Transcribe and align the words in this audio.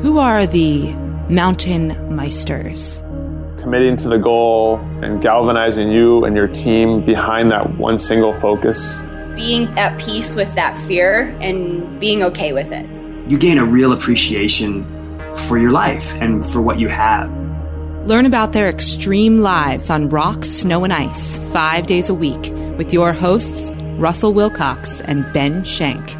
Who 0.00 0.18
are 0.18 0.46
the 0.46 0.92
mountain 1.28 1.90
meisters? 2.08 3.02
Committing 3.60 3.96
to 3.96 4.08
the 4.08 4.18
goal 4.18 4.76
and 5.02 5.20
galvanizing 5.20 5.90
you 5.90 6.24
and 6.24 6.36
your 6.36 6.46
team 6.46 7.04
behind 7.04 7.50
that 7.50 7.76
one 7.78 7.98
single 7.98 8.32
focus. 8.32 8.78
Being 9.34 9.66
at 9.76 9.98
peace 9.98 10.36
with 10.36 10.54
that 10.54 10.76
fear 10.86 11.36
and 11.40 11.98
being 11.98 12.22
okay 12.22 12.52
with 12.52 12.70
it. 12.70 12.86
You 13.28 13.38
gain 13.38 13.58
a 13.58 13.64
real 13.64 13.90
appreciation 13.90 14.84
for 15.48 15.58
your 15.58 15.72
life 15.72 16.14
and 16.14 16.46
for 16.46 16.62
what 16.62 16.78
you 16.78 16.86
have. 16.88 17.28
Learn 18.06 18.24
about 18.24 18.52
their 18.52 18.68
extreme 18.68 19.40
lives 19.40 19.90
on 19.90 20.10
rock, 20.10 20.44
snow, 20.44 20.84
and 20.84 20.92
ice 20.92 21.38
five 21.52 21.88
days 21.88 22.08
a 22.08 22.14
week 22.14 22.52
with 22.78 22.92
your 22.92 23.12
hosts, 23.12 23.72
Russell 23.98 24.32
Wilcox 24.32 25.00
and 25.00 25.30
Ben 25.32 25.64
Shank. 25.64 26.14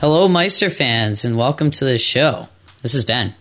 Hello, 0.00 0.28
Meister 0.28 0.70
fans, 0.70 1.24
and 1.24 1.36
welcome 1.36 1.72
to 1.72 1.84
the 1.84 1.98
show. 1.98 2.46
This 2.82 2.94
is 2.94 3.04
Ben. 3.04 3.34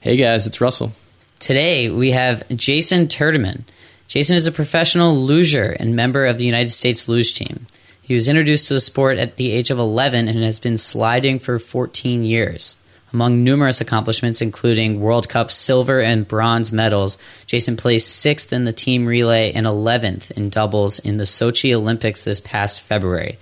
Hey 0.00 0.16
guys, 0.16 0.48
it's 0.48 0.60
Russell. 0.60 0.90
Today 1.38 1.90
we 1.90 2.10
have 2.10 2.42
Jayson 2.48 3.06
Terdiman. 3.06 3.62
Jayson 4.08 4.34
is 4.34 4.48
a 4.48 4.50
professional 4.50 5.14
luger 5.14 5.76
and 5.78 5.94
member 5.94 6.26
of 6.26 6.38
the 6.38 6.44
United 6.44 6.70
States 6.70 7.06
luge 7.06 7.36
team. 7.36 7.68
He 8.02 8.14
was 8.14 8.26
introduced 8.26 8.66
to 8.66 8.74
the 8.74 8.80
sport 8.80 9.16
at 9.18 9.36
the 9.36 9.52
age 9.52 9.70
of 9.70 9.78
11 9.78 10.26
and 10.26 10.38
has 10.40 10.58
been 10.58 10.76
sliding 10.76 11.38
for 11.38 11.60
14 11.60 12.24
years. 12.24 12.76
Among 13.12 13.44
numerous 13.44 13.80
accomplishments, 13.80 14.42
including 14.42 15.00
World 15.00 15.28
Cup 15.28 15.52
silver 15.52 16.00
and 16.00 16.26
bronze 16.26 16.72
medals, 16.72 17.16
Jayson 17.46 17.76
placed 17.76 18.08
sixth 18.08 18.52
in 18.52 18.64
the 18.64 18.72
team 18.72 19.06
relay 19.06 19.52
and 19.52 19.66
11th 19.66 20.32
in 20.32 20.50
doubles 20.50 20.98
in 20.98 21.18
the 21.18 21.24
Sochi 21.24 21.72
Olympics 21.72 22.24
this 22.24 22.40
past 22.40 22.80
February. 22.80 23.38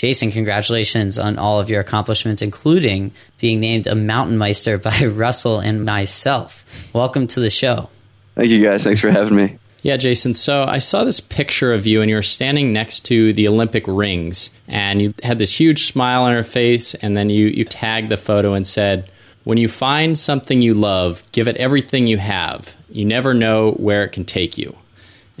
Jayson, 0.00 0.32
congratulations 0.32 1.18
on 1.18 1.36
all 1.36 1.60
of 1.60 1.68
your 1.68 1.78
accomplishments, 1.78 2.40
including 2.40 3.12
being 3.36 3.60
named 3.60 3.86
a 3.86 3.94
mountain 3.94 4.38
meister 4.38 4.78
by 4.78 4.98
Russell 5.04 5.58
and 5.58 5.84
myself. 5.84 6.64
Welcome 6.94 7.26
to 7.26 7.40
the 7.40 7.50
show. 7.50 7.90
Thank 8.34 8.48
you, 8.48 8.64
guys. 8.64 8.82
Thanks 8.82 9.00
for 9.00 9.10
having 9.10 9.36
me. 9.36 9.58
Yeah, 9.82 9.98
Jayson. 9.98 10.34
So 10.34 10.64
I 10.64 10.78
saw 10.78 11.04
this 11.04 11.20
picture 11.20 11.74
of 11.74 11.86
you, 11.86 12.00
and 12.00 12.08
you 12.08 12.16
were 12.16 12.22
standing 12.22 12.72
next 12.72 13.00
to 13.06 13.34
the 13.34 13.46
Olympic 13.46 13.84
rings, 13.86 14.50
and 14.66 15.02
you 15.02 15.12
had 15.22 15.36
this 15.36 15.60
huge 15.60 15.84
smile 15.84 16.22
on 16.22 16.32
your 16.32 16.44
face, 16.44 16.94
and 16.94 17.14
then 17.14 17.28
you, 17.28 17.48
you 17.48 17.66
tagged 17.66 18.08
the 18.08 18.16
photo 18.16 18.54
and 18.54 18.66
said, 18.66 19.10
When 19.44 19.58
you 19.58 19.68
find 19.68 20.18
something 20.18 20.62
you 20.62 20.72
love, 20.72 21.30
give 21.32 21.46
it 21.46 21.58
everything 21.58 22.06
you 22.06 22.16
have. 22.16 22.74
You 22.88 23.04
never 23.04 23.34
know 23.34 23.72
where 23.72 24.04
it 24.04 24.12
can 24.12 24.24
take 24.24 24.56
you. 24.56 24.74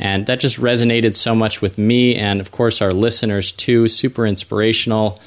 And 0.00 0.26
that 0.26 0.40
just 0.40 0.58
resonated 0.58 1.14
so 1.14 1.34
much 1.34 1.60
with 1.60 1.76
me 1.76 2.16
and, 2.16 2.40
of 2.40 2.50
course, 2.50 2.80
our 2.80 2.90
listeners 2.90 3.52
too. 3.52 3.86
Super 3.86 4.24
inspirational. 4.24 5.20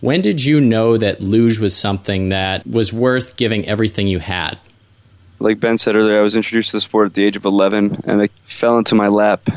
When 0.00 0.20
did 0.20 0.44
you 0.44 0.60
know 0.60 0.98
that 0.98 1.22
luge 1.22 1.58
was 1.58 1.74
something 1.74 2.28
that 2.28 2.66
was 2.66 2.92
worth 2.92 3.38
giving 3.38 3.66
everything 3.66 4.06
you 4.06 4.18
had? 4.18 4.58
Like 5.40 5.60
Ben 5.60 5.78
said 5.78 5.96
earlier, 5.96 6.20
I 6.20 6.22
was 6.22 6.36
introduced 6.36 6.70
to 6.70 6.76
the 6.76 6.80
sport 6.82 7.06
at 7.06 7.14
the 7.14 7.24
age 7.24 7.36
of 7.36 7.46
11, 7.46 8.02
and 8.04 8.20
it 8.20 8.30
fell 8.44 8.76
into 8.76 8.94
my 8.94 9.08
lap 9.08 9.48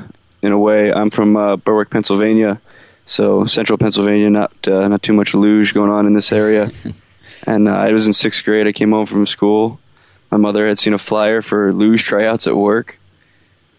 in 0.41 0.53
a 0.53 0.57
way. 0.57 0.93
I'm 0.93 1.09
from 1.09 1.35
uh, 1.35 1.57
Berwick, 1.57 1.89
Pennsylvania, 1.89 2.61
so 3.05 3.45
central 3.45 3.77
Pennsylvania, 3.77 4.29
not 4.29 4.53
uh, 4.67 4.87
not 4.87 5.03
too 5.03 5.13
much 5.13 5.33
luge 5.33 5.73
going 5.73 5.91
on 5.91 6.07
in 6.07 6.13
this 6.13 6.31
area. 6.31 6.71
and 7.45 7.67
uh, 7.67 7.73
I 7.73 7.91
was 7.91 8.07
in 8.07 8.13
sixth 8.13 8.45
grade. 8.45 8.67
I 8.67 8.71
came 8.71 8.91
home 8.91 9.05
from 9.05 9.25
school. 9.25 9.79
My 10.29 10.37
mother 10.37 10.65
had 10.65 10.79
seen 10.79 10.93
a 10.93 10.97
flyer 10.97 11.41
for 11.41 11.73
luge 11.73 12.03
tryouts 12.03 12.47
at 12.47 12.55
work, 12.55 12.99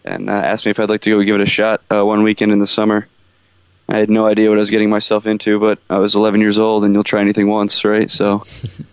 and 0.05 0.29
uh, 0.29 0.33
asked 0.33 0.65
me 0.65 0.71
if 0.71 0.79
I'd 0.79 0.89
like 0.89 1.01
to 1.01 1.11
go 1.11 1.23
give 1.23 1.35
it 1.35 1.41
a 1.41 1.45
shot 1.45 1.81
uh, 1.91 2.05
one 2.05 2.23
weekend 2.23 2.51
in 2.51 2.59
the 2.59 2.67
summer. 2.67 3.07
I 3.87 3.99
had 3.99 4.09
no 4.09 4.25
idea 4.25 4.49
what 4.49 4.57
I 4.57 4.59
was 4.59 4.71
getting 4.71 4.89
myself 4.89 5.25
into, 5.25 5.59
but 5.59 5.79
I 5.89 5.97
was 5.97 6.15
11 6.15 6.41
years 6.41 6.57
old, 6.57 6.85
and 6.85 6.93
you'll 6.93 7.03
try 7.03 7.21
anything 7.21 7.49
once, 7.49 7.83
right? 7.83 8.09
So 8.09 8.43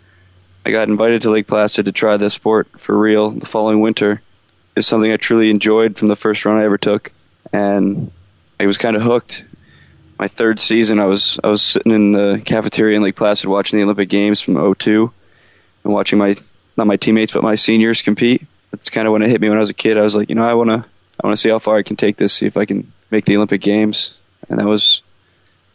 I 0.66 0.70
got 0.70 0.88
invited 0.88 1.22
to 1.22 1.30
Lake 1.30 1.46
Placid 1.46 1.86
to 1.86 1.92
try 1.92 2.16
the 2.16 2.30
sport 2.30 2.68
for 2.78 2.96
real 2.96 3.30
the 3.30 3.46
following 3.46 3.80
winter. 3.80 4.20
It's 4.76 4.88
something 4.88 5.10
I 5.10 5.16
truly 5.16 5.50
enjoyed 5.50 5.96
from 5.96 6.08
the 6.08 6.16
first 6.16 6.44
run 6.44 6.56
I 6.56 6.64
ever 6.64 6.78
took, 6.78 7.12
and 7.52 8.10
I 8.58 8.66
was 8.66 8.78
kind 8.78 8.96
of 8.96 9.02
hooked. 9.02 9.44
My 10.18 10.28
third 10.28 10.60
season, 10.60 11.00
I 11.00 11.06
was 11.06 11.40
I 11.42 11.48
was 11.48 11.62
sitting 11.62 11.92
in 11.92 12.12
the 12.12 12.42
cafeteria 12.44 12.96
in 12.96 13.02
Lake 13.02 13.16
Placid 13.16 13.48
watching 13.48 13.78
the 13.78 13.84
Olympic 13.84 14.10
Games 14.10 14.40
from 14.40 14.74
02 14.74 15.10
and 15.84 15.92
watching 15.92 16.18
my 16.18 16.36
not 16.76 16.86
my 16.86 16.96
teammates 16.96 17.32
but 17.32 17.42
my 17.42 17.54
seniors 17.54 18.02
compete. 18.02 18.46
That's 18.70 18.90
kind 18.90 19.06
of 19.06 19.12
when 19.12 19.22
it 19.22 19.30
hit 19.30 19.40
me 19.40 19.48
when 19.48 19.56
I 19.56 19.60
was 19.60 19.70
a 19.70 19.74
kid. 19.74 19.96
I 19.96 20.02
was 20.02 20.14
like, 20.14 20.28
you 20.28 20.34
know, 20.34 20.44
I 20.44 20.54
want 20.54 20.70
to 20.70 20.84
I 21.22 21.26
want 21.26 21.36
to 21.36 21.40
see 21.40 21.50
how 21.50 21.58
far 21.58 21.76
I 21.76 21.82
can 21.82 21.96
take 21.96 22.16
this, 22.16 22.32
see 22.32 22.46
if 22.46 22.56
I 22.56 22.64
can 22.64 22.90
make 23.10 23.26
the 23.26 23.36
Olympic 23.36 23.60
Games. 23.60 24.14
And 24.48 24.58
that 24.58 24.66
was 24.66 25.02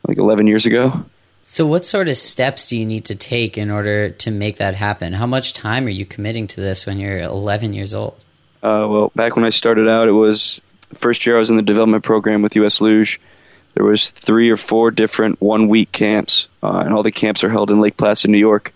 like 0.07 0.17
11 0.17 0.47
years 0.47 0.65
ago. 0.65 1.05
So, 1.41 1.67
what 1.67 1.85
sort 1.85 2.07
of 2.07 2.17
steps 2.17 2.67
do 2.67 2.77
you 2.77 2.85
need 2.85 3.05
to 3.05 3.15
take 3.15 3.55
in 3.55 3.69
order 3.69 4.09
to 4.09 4.31
make 4.31 4.57
that 4.57 4.73
happen? 4.73 5.13
How 5.13 5.27
much 5.27 5.53
time 5.53 5.85
are 5.85 5.91
you 5.91 6.05
committing 6.05 6.47
to 6.47 6.61
this 6.61 6.87
when 6.87 6.97
you're 6.97 7.19
11 7.19 7.75
years 7.75 7.93
old? 7.93 8.15
Uh, 8.63 8.87
well, 8.89 9.11
back 9.15 9.35
when 9.35 9.45
I 9.45 9.51
started 9.51 9.87
out, 9.87 10.07
it 10.07 10.13
was 10.13 10.59
first 10.95 11.25
year 11.25 11.35
I 11.35 11.39
was 11.39 11.51
in 11.51 11.55
the 11.55 11.61
development 11.61 12.03
program 12.03 12.41
with 12.41 12.55
US 12.55 12.81
Luge. 12.81 13.21
There 13.75 13.85
was 13.85 14.09
three 14.09 14.49
or 14.49 14.57
four 14.57 14.89
different 14.89 15.39
one 15.39 15.67
week 15.67 15.91
camps, 15.91 16.47
uh, 16.63 16.77
and 16.83 16.93
all 16.93 17.03
the 17.03 17.11
camps 17.11 17.43
are 17.43 17.49
held 17.49 17.69
in 17.69 17.79
Lake 17.79 17.97
Placid, 17.97 18.31
New 18.31 18.39
York, 18.39 18.73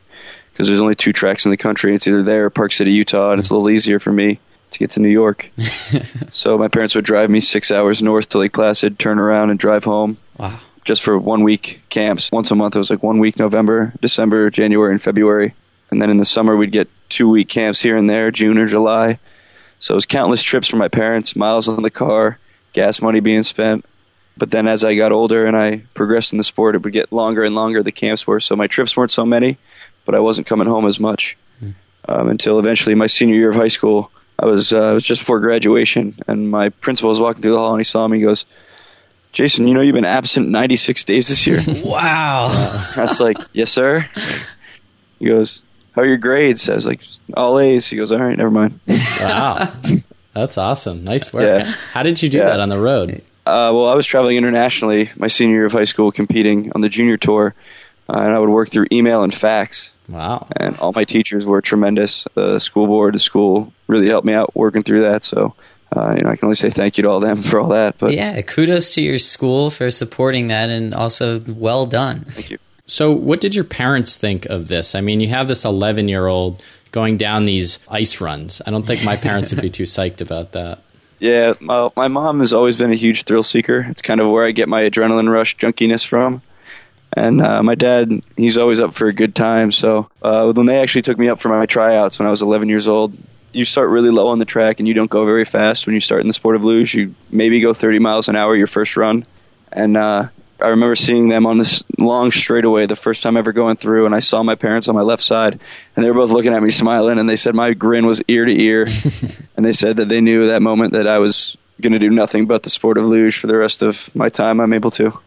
because 0.52 0.68
there's 0.68 0.82
only 0.82 0.94
two 0.94 1.14
tracks 1.14 1.46
in 1.46 1.52
the 1.52 1.58
country. 1.58 1.96
It's 1.96 2.08
either 2.08 2.22
there 2.22 2.46
or 2.46 2.50
Park 2.52 2.74
City, 2.74 2.92
Utah, 2.92 3.32
and 3.32 3.40
it's 3.40 3.50
a 3.50 3.54
little 3.54 3.72
easier 3.72 4.00
for 4.00 4.12
me 4.12 4.40
to 4.72 4.80
get 4.80 4.92
to 4.92 5.00
New 5.00 5.10
York. 5.10 5.50
so 6.32 6.58
my 6.58 6.68
parents 6.68 6.96
would 6.96 7.06
drive 7.06 7.30
me 7.30 7.42
six 7.42 7.72
hours 7.72 8.02
north 8.02 8.30
to 8.30 8.38
Lake 8.38 8.54
Placid, 8.54 9.00
turn 9.00 9.20
around, 9.20 9.50
and 9.50 9.60
drive 9.60 9.84
home. 9.84 10.18
Wow. 10.38 10.60
Just 10.86 11.04
for 11.04 11.18
one 11.18 11.44
week 11.44 11.82
camps. 11.90 12.32
Once 12.32 12.52
a 12.52 12.56
month, 12.56 12.76
it 12.76 12.80
was 12.80 12.90
like 12.90 13.04
one 13.04 13.20
week 13.20 13.38
November, 13.38 13.94
December, 14.02 14.50
January, 14.50 14.92
and 14.92 15.02
February. 15.02 15.54
And 15.92 16.02
then 16.02 16.10
in 16.10 16.18
the 16.18 16.26
summer, 16.26 16.56
we'd 16.56 16.72
get 16.72 16.90
two 17.10 17.30
week 17.30 17.50
camps 17.50 17.80
here 17.80 17.98
and 17.98 18.10
there, 18.10 18.32
June 18.32 18.58
or 18.58 18.66
July. 18.66 19.20
So 19.80 19.94
it 19.94 19.96
was 19.96 20.06
countless 20.06 20.44
trips 20.44 20.68
for 20.68 20.78
my 20.78 20.88
parents, 20.88 21.36
miles 21.36 21.68
on 21.68 21.84
the 21.84 21.90
car, 21.90 22.38
gas 22.74 23.02
money 23.02 23.20
being 23.20 23.44
spent. 23.44 23.86
But 24.38 24.52
then 24.52 24.68
as 24.68 24.84
I 24.84 24.96
got 24.96 25.12
older 25.12 25.46
and 25.46 25.58
I 25.58 25.84
progressed 25.94 26.32
in 26.32 26.38
the 26.38 26.44
sport, 26.44 26.76
it 26.76 26.84
would 26.84 26.94
get 26.94 27.12
longer 27.12 27.44
and 27.44 27.56
longer, 27.56 27.84
the 27.84 27.92
camps 27.92 28.26
were. 28.26 28.40
So 28.40 28.56
my 28.56 28.68
trips 28.68 28.96
weren't 28.96 29.12
so 29.12 29.26
many, 29.26 29.58
but 30.06 30.16
I 30.16 30.20
wasn't 30.20 30.48
coming 30.48 30.68
home 30.68 30.88
as 30.88 31.00
much 31.00 31.38
um, 32.10 32.30
until 32.30 32.60
eventually 32.60 32.96
my 32.96 33.08
senior 33.08 33.36
year 33.36 33.50
of 33.50 33.56
high 33.56 33.68
school. 33.68 34.12
I 34.42 34.46
was 34.46 34.72
uh, 34.72 34.92
it 34.92 34.94
was 34.94 35.04
just 35.04 35.22
before 35.22 35.40
graduation, 35.42 36.16
and 36.28 36.50
my 36.50 36.70
principal 36.70 37.10
was 37.10 37.20
walking 37.20 37.42
through 37.42 37.52
the 37.52 37.58
hall, 37.58 37.72
and 37.72 37.80
he 37.80 37.84
saw 37.84 38.08
me. 38.08 38.20
He 38.20 38.24
goes, 38.24 38.46
"Jayson, 39.34 39.68
you 39.68 39.74
know 39.74 39.82
you've 39.82 39.96
been 39.96 40.06
absent 40.06 40.48
96 40.50 41.04
days 41.04 41.28
this 41.28 41.46
year." 41.46 41.60
wow! 41.84 42.48
I 42.96 43.02
was 43.02 43.20
like, 43.20 43.38
"Yes, 43.54 43.72
sir." 43.72 44.08
He 45.20 45.26
goes, 45.26 45.62
"How 45.94 46.04
are 46.04 46.06
your 46.06 46.18
grades?" 46.18 46.70
I 46.70 46.76
was 46.76 46.86
like, 46.86 47.02
"All 47.36 47.60
A's." 47.60 47.86
He 47.88 47.98
goes, 47.98 48.12
"All 48.12 48.20
right, 48.20 48.38
never 48.38 48.52
mind." 48.52 48.80
Wow, 49.20 49.74
that's 50.34 50.58
awesome. 50.58 51.04
Nice 51.04 51.34
work. 51.34 51.44
Yeah. 51.44 51.66
How 51.92 52.04
did 52.04 52.22
you 52.24 52.30
do 52.30 52.38
Yeah. 52.38 52.46
that 52.46 52.60
on 52.62 52.70
the 52.70 52.80
road? 52.80 53.22
Uh, 53.46 53.74
well, 53.74 53.88
I 53.90 53.96
was 53.96 54.06
traveling 54.06 54.38
internationally 54.38 55.10
my 55.18 55.28
senior 55.28 55.56
year 55.56 55.66
of 55.66 55.72
high 55.74 55.84
school, 55.86 56.12
competing 56.12 56.72
on 56.76 56.82
the 56.82 56.90
junior 56.90 57.18
tour, 57.18 57.56
uh, 58.08 58.14
and 58.20 58.34
I 58.34 58.38
would 58.40 58.50
work 58.50 58.70
through 58.70 58.86
email 58.92 59.24
and 59.24 59.34
fax. 59.34 59.92
Wow. 60.10 60.48
And 60.56 60.78
all 60.78 60.92
my 60.94 61.06
teachers 61.06 61.46
were 61.46 61.62
tremendous. 61.62 62.28
The 62.34 62.60
school 62.60 62.88
board, 62.88 63.16
the 63.16 63.20
school 63.20 63.72
really 63.88 64.08
helped 64.08 64.26
me 64.26 64.34
out 64.34 64.56
working 64.56 64.84
through 64.84 65.02
that. 65.04 65.24
So, 65.24 65.56
uh, 65.96 66.14
you 66.16 66.24
know, 66.24 66.30
I 66.30 66.36
can 66.36 66.46
only 66.46 66.56
say 66.56 66.70
thank 66.70 66.98
you 66.98 67.04
to 67.04 67.10
all 67.10 67.20
them 67.20 67.38
for 67.44 67.60
all 67.60 67.70
that. 67.70 67.98
But 67.98 68.14
yeah, 68.14 68.42
kudos 68.42 68.94
to 68.96 69.02
your 69.02 69.18
school 69.18 69.70
for 69.70 69.90
supporting 69.92 70.48
that 70.48 70.70
and 70.70 70.94
also 70.94 71.40
well 71.48 71.86
done. 71.86 72.22
thank 72.22 72.52
you. 72.52 72.58
So, 72.88 73.14
what 73.14 73.40
did 73.40 73.54
your 73.54 73.66
parents 73.66 74.18
think 74.18 74.48
of 74.48 74.68
this? 74.68 74.96
I 74.96 75.02
mean, 75.02 75.20
you 75.20 75.28
have 75.30 75.48
this 75.48 75.64
11 75.64 76.08
year 76.08 76.26
old 76.26 76.64
going 76.92 77.18
down 77.18 77.46
these 77.46 77.78
ice 77.88 78.20
runs. 78.20 78.64
I 78.66 78.72
don't 78.72 78.86
think 78.86 79.06
my 79.06 79.16
parents 79.16 79.52
would 79.52 79.62
be 79.62 79.70
too 79.70 79.84
psyched 79.84 80.22
about 80.22 80.54
that. 80.54 80.80
Yeah, 81.22 81.56
my, 81.60 81.90
my 81.98 82.08
mom 82.08 82.40
has 82.40 82.54
always 82.54 82.78
been 82.78 82.94
a 82.94 82.96
huge 82.96 83.24
thrill 83.24 83.44
seeker. 83.44 83.86
It's 83.90 84.02
kind 84.02 84.22
of 84.22 84.30
where 84.30 84.48
I 84.48 84.52
get 84.52 84.70
my 84.70 84.84
adrenaline 84.84 85.30
rush 85.30 85.58
junkiness 85.58 86.08
from. 86.08 86.42
And 87.20 87.42
uh, 87.42 87.62
my 87.62 87.76
dad, 87.76 88.22
he's 88.38 88.58
always 88.58 88.80
up 88.80 88.94
for 88.94 89.08
a 89.08 89.14
good 89.14 89.36
time. 89.36 89.74
So 89.74 90.10
uh, 90.22 90.54
when 90.54 90.68
they 90.68 90.80
actually 90.80 91.02
took 91.02 91.18
me 91.18 91.28
up 91.28 91.42
for 91.42 91.50
my 91.50 91.66
tryouts 91.66 92.18
when 92.18 92.28
I 92.28 92.32
was 92.32 92.42
11 92.42 92.70
years 92.70 92.88
old, 92.88 93.14
you 93.52 93.66
start 93.66 93.90
really 93.90 94.10
low 94.10 94.28
on 94.28 94.40
the 94.40 94.46
track 94.46 94.80
and 94.80 94.88
you 94.88 94.94
don't 94.94 95.10
go 95.10 95.26
very 95.26 95.44
fast 95.44 95.86
when 95.86 95.96
you 95.96 96.00
start 96.00 96.22
in 96.22 96.28
the 96.28 96.34
sport 96.34 96.56
of 96.56 96.64
luge. 96.64 96.96
You 96.96 97.14
maybe 97.30 97.60
go 97.60 97.74
30 97.74 98.00
miles 98.00 98.30
an 98.30 98.38
hour 98.38 98.56
your 98.56 98.68
first 98.68 98.96
run. 98.96 99.26
And 99.70 99.98
uh, 99.98 100.30
I 100.62 100.68
remember 100.70 100.96
seeing 100.96 101.28
them 101.28 101.46
on 101.46 101.58
this 101.58 101.84
long 101.98 102.32
straightaway 102.32 102.86
the 102.86 102.96
first 102.96 103.22
time 103.22 103.36
ever 103.36 103.52
going 103.52 103.76
through, 103.76 104.06
and 104.06 104.16
I 104.16 104.22
saw 104.22 104.42
my 104.42 104.56
parents 104.56 104.88
on 104.88 104.96
my 104.96 105.02
left 105.02 105.22
side, 105.22 105.60
and 105.96 106.06
they 106.06 106.10
were 106.10 106.18
both 106.18 106.32
looking 106.32 106.54
at 106.54 106.64
me 106.64 106.72
smiling, 106.72 107.20
and 107.20 107.30
they 107.30 107.36
said 107.36 107.54
my 107.54 107.74
grin 107.74 108.06
was 108.06 108.22
ear 108.28 108.46
to 108.46 108.62
ear, 108.62 108.88
and 109.58 109.66
they 109.66 109.72
said 109.72 109.98
that 109.98 110.10
they 110.10 110.22
knew 110.22 110.48
that 110.48 110.62
moment 110.62 110.94
that 110.94 111.08
I 111.08 111.20
was 111.20 111.58
going 111.80 111.94
to 111.94 112.00
do 112.00 112.10
nothing 112.10 112.46
but 112.46 112.64
the 112.64 112.70
sport 112.70 112.98
of 112.98 113.06
luge 113.06 113.38
for 113.38 113.48
the 113.48 113.56
rest 113.56 113.84
of 113.84 114.14
my 114.16 114.28
time 114.28 114.60
I'm 114.60 114.74
able 114.74 114.92
to. 114.92 115.18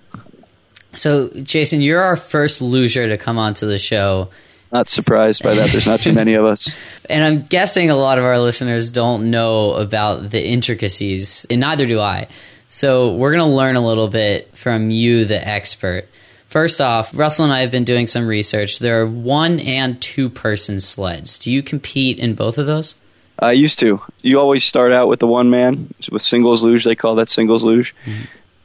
So, 0.92 1.28
Jayson, 1.28 1.82
you're 1.82 2.02
our 2.02 2.16
first 2.16 2.60
luger 2.60 3.08
to 3.08 3.16
come 3.16 3.38
onto 3.38 3.66
the 3.66 3.78
show. 3.78 4.28
Not 4.72 4.88
surprised 4.88 5.42
by 5.42 5.54
that. 5.54 5.70
There's 5.70 5.86
not 5.86 6.00
too 6.00 6.12
many 6.12 6.34
of 6.34 6.44
us. 6.44 6.74
And 7.10 7.24
I'm 7.24 7.42
guessing 7.42 7.90
a 7.90 7.96
lot 7.96 8.18
of 8.18 8.24
our 8.24 8.38
listeners 8.38 8.90
don't 8.90 9.30
know 9.30 9.74
about 9.74 10.30
the 10.30 10.42
intricacies, 10.42 11.46
and 11.50 11.60
neither 11.60 11.84
do 11.84 12.00
I. 12.00 12.28
So, 12.68 13.12
we're 13.12 13.32
going 13.32 13.50
to 13.50 13.54
learn 13.54 13.76
a 13.76 13.86
little 13.86 14.08
bit 14.08 14.56
from 14.56 14.90
you, 14.90 15.24
the 15.24 15.46
expert. 15.46 16.08
First 16.46 16.82
off, 16.82 17.16
Russell 17.16 17.46
and 17.46 17.52
I 17.52 17.60
have 17.60 17.70
been 17.70 17.84
doing 17.84 18.06
some 18.06 18.26
research. 18.26 18.78
There 18.78 19.00
are 19.00 19.06
one 19.06 19.58
and 19.58 20.00
two 20.00 20.28
person 20.28 20.80
sleds. 20.80 21.38
Do 21.38 21.50
you 21.50 21.62
compete 21.62 22.18
in 22.18 22.34
both 22.34 22.58
of 22.58 22.66
those? 22.66 22.94
I 23.38 23.52
used 23.52 23.78
to. 23.78 24.00
You 24.20 24.38
always 24.38 24.62
start 24.62 24.92
out 24.92 25.08
with 25.08 25.18
the 25.18 25.26
one 25.26 25.48
man 25.48 25.94
with 26.10 26.22
singles 26.22 26.62
luge. 26.62 26.84
They 26.84 26.94
call 26.94 27.14
that 27.14 27.30
singles 27.30 27.64
luge. 27.64 27.94
Mm-hmm. 28.04 28.24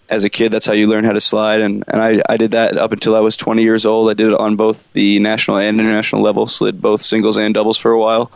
As 0.09 0.24
a 0.24 0.30
kid, 0.30 0.54
that's 0.54 0.65
how 0.65 0.74
you 0.74 0.88
learn 0.88 1.04
how 1.04 1.12
to 1.12 1.19
slide, 1.19 1.59
and, 1.59 1.83
and 1.88 2.01
I, 2.01 2.21
I 2.30 2.38
did 2.38 2.51
that 2.51 2.77
up 2.77 2.94
until 2.94 3.13
I 3.15 3.19
was 3.19 3.36
20 3.36 3.62
years 3.62 3.86
old. 3.86 4.09
I 4.09 4.13
did 4.13 4.27
it 4.27 4.39
on 4.39 4.56
both 4.56 4.94
the 4.94 5.19
national 5.19 5.57
and 5.57 5.80
international 5.80 6.21
level, 6.21 6.48
slid 6.48 6.81
both 6.81 7.01
singles 7.01 7.38
and 7.38 7.54
doubles 7.54 7.77
for 7.77 7.92
a 7.92 8.00
while. 8.00 8.31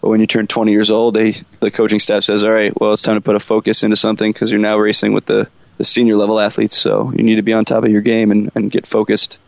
But 0.00 0.08
when 0.08 0.20
you 0.20 0.26
turn 0.26 0.46
20 0.46 0.72
years 0.72 0.90
old, 0.90 1.14
they, 1.14 1.34
the 1.60 1.70
coaching 1.70 1.98
staff 1.98 2.22
says, 2.22 2.42
"All 2.42 2.50
right, 2.50 2.72
well, 2.80 2.94
it's 2.94 3.02
time 3.02 3.16
to 3.16 3.20
put 3.20 3.36
a 3.36 3.40
focus 3.40 3.82
into 3.82 3.96
something 3.96 4.32
because 4.32 4.50
you're 4.50 4.60
now 4.60 4.78
racing 4.78 5.12
with 5.12 5.26
the, 5.26 5.46
the 5.76 5.84
senior 5.84 6.16
level 6.16 6.40
athletes. 6.40 6.76
So 6.76 7.12
you 7.14 7.22
need 7.22 7.36
to 7.36 7.42
be 7.42 7.52
on 7.52 7.66
top 7.66 7.84
of 7.84 7.90
your 7.90 8.00
game 8.00 8.30
and, 8.30 8.50
and 8.54 8.70
get 8.70 8.86
focused." 8.86 9.38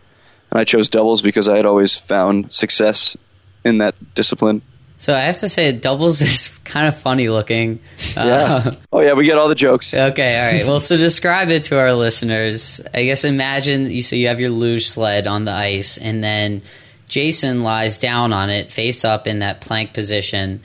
And 0.51 0.61
I 0.61 0.65
chose 0.65 0.91
doubles 0.91 1.23
because 1.23 1.49
I 1.49 1.57
had 1.57 1.65
always 1.65 1.97
found 1.97 2.53
success 2.53 3.17
in 3.65 3.79
that 3.79 3.95
discipline. 4.15 4.61
So 5.03 5.13
I 5.13 5.23
have 5.23 5.39
to 5.39 5.49
say, 5.49 5.73
doubles 5.73 6.23
is 6.23 6.57
kind 6.59 6.87
of 6.87 6.97
funny 6.97 7.29
looking. 7.29 7.81
Yeah. 8.17 8.23
Uh, 8.23 8.75
oh 8.93 9.01
yeah, 9.01 9.15
we 9.15 9.25
get 9.25 9.37
all 9.37 9.49
the 9.49 9.57
jokes. 9.57 9.93
Okay, 9.93 10.39
all 10.39 10.53
right. 10.53 10.65
Well, 10.65 10.81
to 10.81 10.97
describe 10.97 11.49
it 11.49 11.65
to 11.65 11.79
our 11.81 11.93
listeners, 11.93 12.81
I 12.95 13.03
guess 13.03 13.25
imagine 13.25 13.91
you 13.91 14.05
so 14.05 14.15
you 14.15 14.29
have 14.29 14.39
your 14.39 14.51
luge 14.51 14.87
sled 14.87 15.27
on 15.27 15.45
the 15.45 15.51
ice, 15.51 15.99
and 15.99 16.23
then 16.23 16.63
Jayson 17.09 17.65
lies 17.65 17.99
down 17.99 18.33
on 18.33 18.49
it, 18.49 18.71
face 18.71 19.05
up 19.05 19.27
in 19.27 19.41
that 19.41 19.61
plank 19.61 19.93
position. 19.93 20.61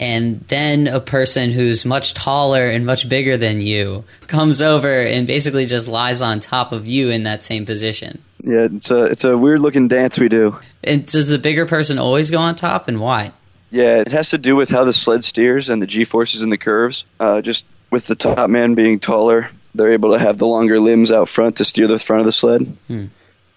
And 0.00 0.40
then 0.48 0.86
a 0.86 0.98
person 0.98 1.50
who's 1.50 1.84
much 1.84 2.14
taller 2.14 2.64
and 2.64 2.86
much 2.86 3.06
bigger 3.10 3.36
than 3.36 3.60
you 3.60 4.04
comes 4.28 4.62
over 4.62 5.02
and 5.02 5.26
basically 5.26 5.66
just 5.66 5.88
lies 5.88 6.22
on 6.22 6.40
top 6.40 6.72
of 6.72 6.88
you 6.88 7.10
in 7.10 7.24
that 7.24 7.42
same 7.42 7.66
position. 7.66 8.24
Yeah, 8.42 8.68
it's 8.74 8.90
a 8.90 9.04
it's 9.04 9.24
a 9.24 9.36
weird 9.36 9.60
looking 9.60 9.88
dance 9.88 10.18
we 10.18 10.30
do. 10.30 10.58
And 10.82 11.04
does 11.04 11.28
the 11.28 11.38
bigger 11.38 11.66
person 11.66 11.98
always 11.98 12.30
go 12.30 12.38
on 12.38 12.54
top, 12.54 12.88
and 12.88 12.98
why? 12.98 13.32
Yeah, 13.74 13.96
it 13.96 14.06
has 14.12 14.30
to 14.30 14.38
do 14.38 14.54
with 14.54 14.70
how 14.70 14.84
the 14.84 14.92
sled 14.92 15.24
steers 15.24 15.68
and 15.68 15.82
the 15.82 15.86
g 15.88 16.04
forces 16.04 16.42
in 16.42 16.50
the 16.50 16.56
curves. 16.56 17.06
Uh, 17.18 17.42
just 17.42 17.66
with 17.90 18.06
the 18.06 18.14
top 18.14 18.48
man 18.48 18.76
being 18.76 19.00
taller, 19.00 19.50
they're 19.74 19.92
able 19.92 20.12
to 20.12 20.18
have 20.18 20.38
the 20.38 20.46
longer 20.46 20.78
limbs 20.78 21.10
out 21.10 21.28
front 21.28 21.56
to 21.56 21.64
steer 21.64 21.88
the 21.88 21.98
front 21.98 22.20
of 22.20 22.26
the 22.26 22.30
sled. 22.30 22.76
Hmm. 22.86 23.06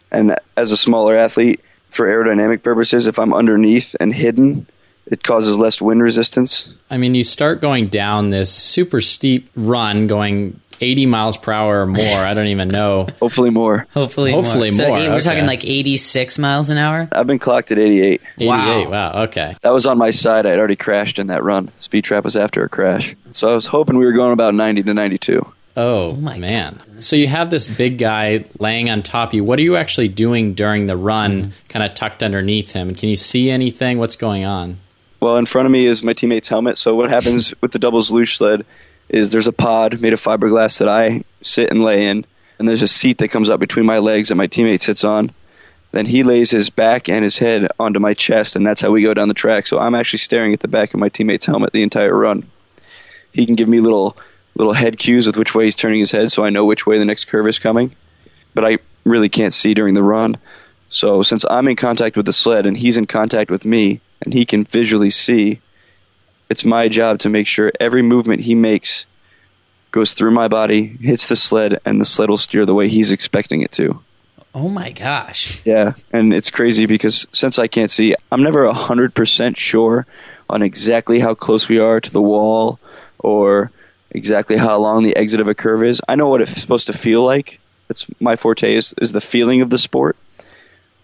And 0.10 0.36
as 0.56 0.72
a 0.72 0.78
smaller 0.78 1.16
athlete, 1.16 1.62
for 1.92 2.08
aerodynamic 2.08 2.64
purposes, 2.64 3.06
if 3.06 3.20
I'm 3.20 3.32
underneath 3.32 3.96
and 4.00 4.12
hidden, 4.12 4.66
it 5.06 5.24
causes 5.24 5.56
less 5.56 5.84
wind 5.84 6.02
resistance. 6.02 6.74
I 6.90 6.98
mean, 6.98 7.14
you 7.14 7.24
start 7.24 7.62
going 7.62 7.88
down 7.88 8.32
this 8.32 8.52
super 8.52 9.02
steep 9.02 9.48
run, 9.56 10.08
going 10.08 10.60
80 10.82 11.06
miles 11.06 11.38
per 11.38 11.52
hour 11.52 11.82
or 11.82 11.86
more. 11.86 12.18
I 12.18 12.34
don't 12.34 12.48
even 12.48 12.68
know. 12.68 13.08
Hopefully 13.20 13.50
more. 13.50 13.86
Hopefully, 13.94 14.32
hopefully 14.32 14.72
more. 14.72 14.88
more. 14.90 15.00
So 15.00 15.10
we're 15.10 15.16
okay. 15.16 15.20
talking 15.22 15.46
like 15.46 15.66
86 15.66 16.40
miles 16.40 16.70
an 16.70 16.78
hour. 16.78 17.08
I've 17.12 17.28
been 17.28 17.40
clocked 17.40 17.72
at 17.72 17.80
88. 17.80 18.22
88. 18.38 18.48
Wow. 18.48 18.90
wow. 18.90 19.24
Okay. 19.24 19.56
That 19.62 19.74
was 19.74 19.86
on 19.86 19.98
my 19.98 20.12
side. 20.12 20.46
I'd 20.46 20.60
already 20.60 20.76
crashed 20.76 21.20
in 21.20 21.28
that 21.28 21.44
run. 21.44 21.70
Speed 21.78 22.04
trap 22.04 22.24
was 22.24 22.36
after 22.36 22.64
a 22.64 22.70
crash, 22.70 23.16
so 23.34 23.48
I 23.48 23.56
was 23.56 23.66
hoping 23.66 23.98
we 23.98 24.06
were 24.06 24.14
going 24.14 24.34
about 24.34 24.54
90 24.54 24.84
to 24.84 24.94
92. 24.94 25.54
Oh, 25.78 26.10
oh 26.10 26.16
man. 26.16 26.82
God. 26.86 27.04
So 27.04 27.16
you 27.16 27.28
have 27.28 27.52
this 27.52 27.68
big 27.68 28.00
guy 28.00 28.46
laying 28.60 28.90
on 28.90 29.04
top 29.04 29.30
of 29.30 29.34
you. 29.36 29.44
What 29.44 29.60
are 29.60 29.64
you 29.64 29.76
actually 29.76 30.08
doing 30.08 30.56
during 30.56 30.88
the 30.88 30.98
run, 30.98 31.44
mm-hmm. 31.44 31.68
kind 31.70 31.86
of 31.86 31.94
tucked 31.94 32.24
underneath 32.24 32.74
him? 32.74 32.96
Can 32.96 33.10
you 33.10 33.16
see 33.16 33.52
anything? 33.52 34.00
What's 34.00 34.16
going 34.16 34.44
on? 34.44 34.78
Well, 35.20 35.38
in 35.38 35.46
front 35.46 35.68
of 35.68 35.72
me 35.72 35.86
is 35.86 36.04
my 36.04 36.14
teammate's 36.14 36.48
helmet. 36.48 36.78
So 36.78 36.96
what 36.96 37.10
happens 37.10 37.54
with 37.62 37.72
the 37.72 37.80
doubles 37.80 38.12
luge 38.12 38.38
sled 38.38 38.66
is 39.10 39.32
there's 39.32 39.48
a 39.48 39.54
pod 39.54 40.02
made 40.02 40.14
of 40.14 40.22
fiberglass 40.22 40.80
that 40.80 40.90
I 40.90 41.24
sit 41.42 41.70
and 41.70 41.84
lay 41.84 42.08
in, 42.08 42.26
and 42.60 42.68
there's 42.68 42.82
a 42.82 42.88
seat 42.88 43.20
that 43.20 43.30
comes 43.30 43.50
up 43.50 43.60
between 43.60 43.86
my 43.86 44.00
legs 44.00 44.30
that 44.30 44.36
my 44.36 44.48
teammate 44.48 44.82
sits 44.82 45.04
on. 45.04 45.32
Then 45.92 46.06
he 46.06 46.24
lays 46.24 46.52
his 46.52 46.70
back 46.70 47.08
and 47.08 47.24
his 47.24 47.38
head 47.38 47.68
onto 47.80 48.00
my 48.00 48.14
chest, 48.14 48.56
and 48.56 48.66
that's 48.66 48.82
how 48.82 48.92
we 48.92 49.04
go 49.04 49.14
down 49.14 49.30
the 49.30 49.34
track. 49.34 49.68
So 49.68 49.80
I'm 49.80 49.96
actually 49.96 50.20
staring 50.20 50.54
at 50.54 50.60
the 50.60 50.68
back 50.68 50.94
of 50.94 51.00
my 51.00 51.10
teammate's 51.10 51.46
helmet 51.46 51.72
the 51.72 51.84
entire 51.84 52.16
run. 52.16 52.50
He 53.32 53.46
can 53.46 53.56
give 53.56 53.70
me 53.70 53.80
little 53.80 54.18
little 54.56 54.74
head 54.74 54.98
cues 54.98 55.28
with 55.28 55.38
which 55.38 55.54
way 55.54 55.66
he's 55.66 55.76
turning 55.76 56.00
his 56.00 56.12
head 56.12 56.32
so 56.32 56.44
I 56.44 56.50
know 56.50 56.66
which 56.66 56.88
way 56.88 56.98
the 56.98 57.06
next 57.06 57.26
curve 57.26 57.48
is 57.48 57.60
coming. 57.60 57.96
But 58.56 58.66
I 58.66 58.80
really 59.04 59.30
can't 59.30 59.54
see 59.54 59.76
during 59.76 59.94
the 59.94 60.02
run. 60.02 60.38
So 60.90 61.22
since 61.22 61.46
I'm 61.50 61.68
in 61.68 61.76
contact 61.76 62.18
with 62.18 62.26
the 62.26 62.34
sled 62.34 62.66
and 62.66 62.76
he's 62.76 62.98
in 62.98 63.06
contact 63.06 63.52
with 63.52 63.66
me 63.66 64.02
and 64.24 64.34
he 64.34 64.46
can 64.46 64.64
visually 64.64 65.12
see, 65.12 65.62
it's 66.50 66.66
my 66.66 66.88
job 66.88 67.20
to 67.20 67.30
make 67.30 67.48
sure 67.48 67.72
every 67.80 68.02
movement 68.02 68.42
he 68.42 68.56
makes 68.56 69.06
goes 69.92 70.14
through 70.14 70.32
my 70.32 70.48
body, 70.48 70.86
hits 70.86 71.28
the 71.28 71.36
sled, 71.36 71.80
and 71.86 72.00
the 72.00 72.06
sled 72.06 72.30
will 72.30 72.38
steer 72.38 72.66
the 72.66 72.76
way 72.76 72.88
he's 72.88 73.12
expecting 73.12 73.62
it 73.62 73.72
to. 73.72 74.02
Oh 74.54 74.70
my 74.70 74.92
gosh. 74.92 75.66
Yeah, 75.66 75.94
and 76.12 76.34
it's 76.34 76.52
crazy 76.52 76.86
because 76.86 77.28
since 77.32 77.60
I 77.60 77.68
can't 77.68 77.92
see, 77.92 78.16
I'm 78.32 78.44
never 78.44 78.72
100% 78.72 79.58
sure 79.58 80.06
on 80.50 80.62
exactly 80.62 81.20
how 81.20 81.36
close 81.36 81.70
we 81.70 81.80
are 81.80 82.00
to 82.00 82.12
the 82.12 82.22
wall 82.22 82.80
or 83.20 83.72
exactly 84.12 84.58
how 84.58 84.78
long 84.78 85.04
the 85.04 85.16
exit 85.16 85.42
of 85.42 85.48
a 85.48 85.56
curve 85.56 85.84
is. 85.84 86.02
I 86.08 86.16
know 86.16 86.28
what 86.28 86.42
it's 86.42 86.60
supposed 86.60 86.88
to 86.88 86.94
feel 86.94 87.24
like. 87.24 87.60
That's 87.88 88.06
my 88.20 88.36
forte 88.36 88.74
is, 88.74 88.94
is 89.02 89.12
the 89.12 89.22
feeling 89.22 89.62
of 89.62 89.70
the 89.70 89.78
sport. 89.78 90.18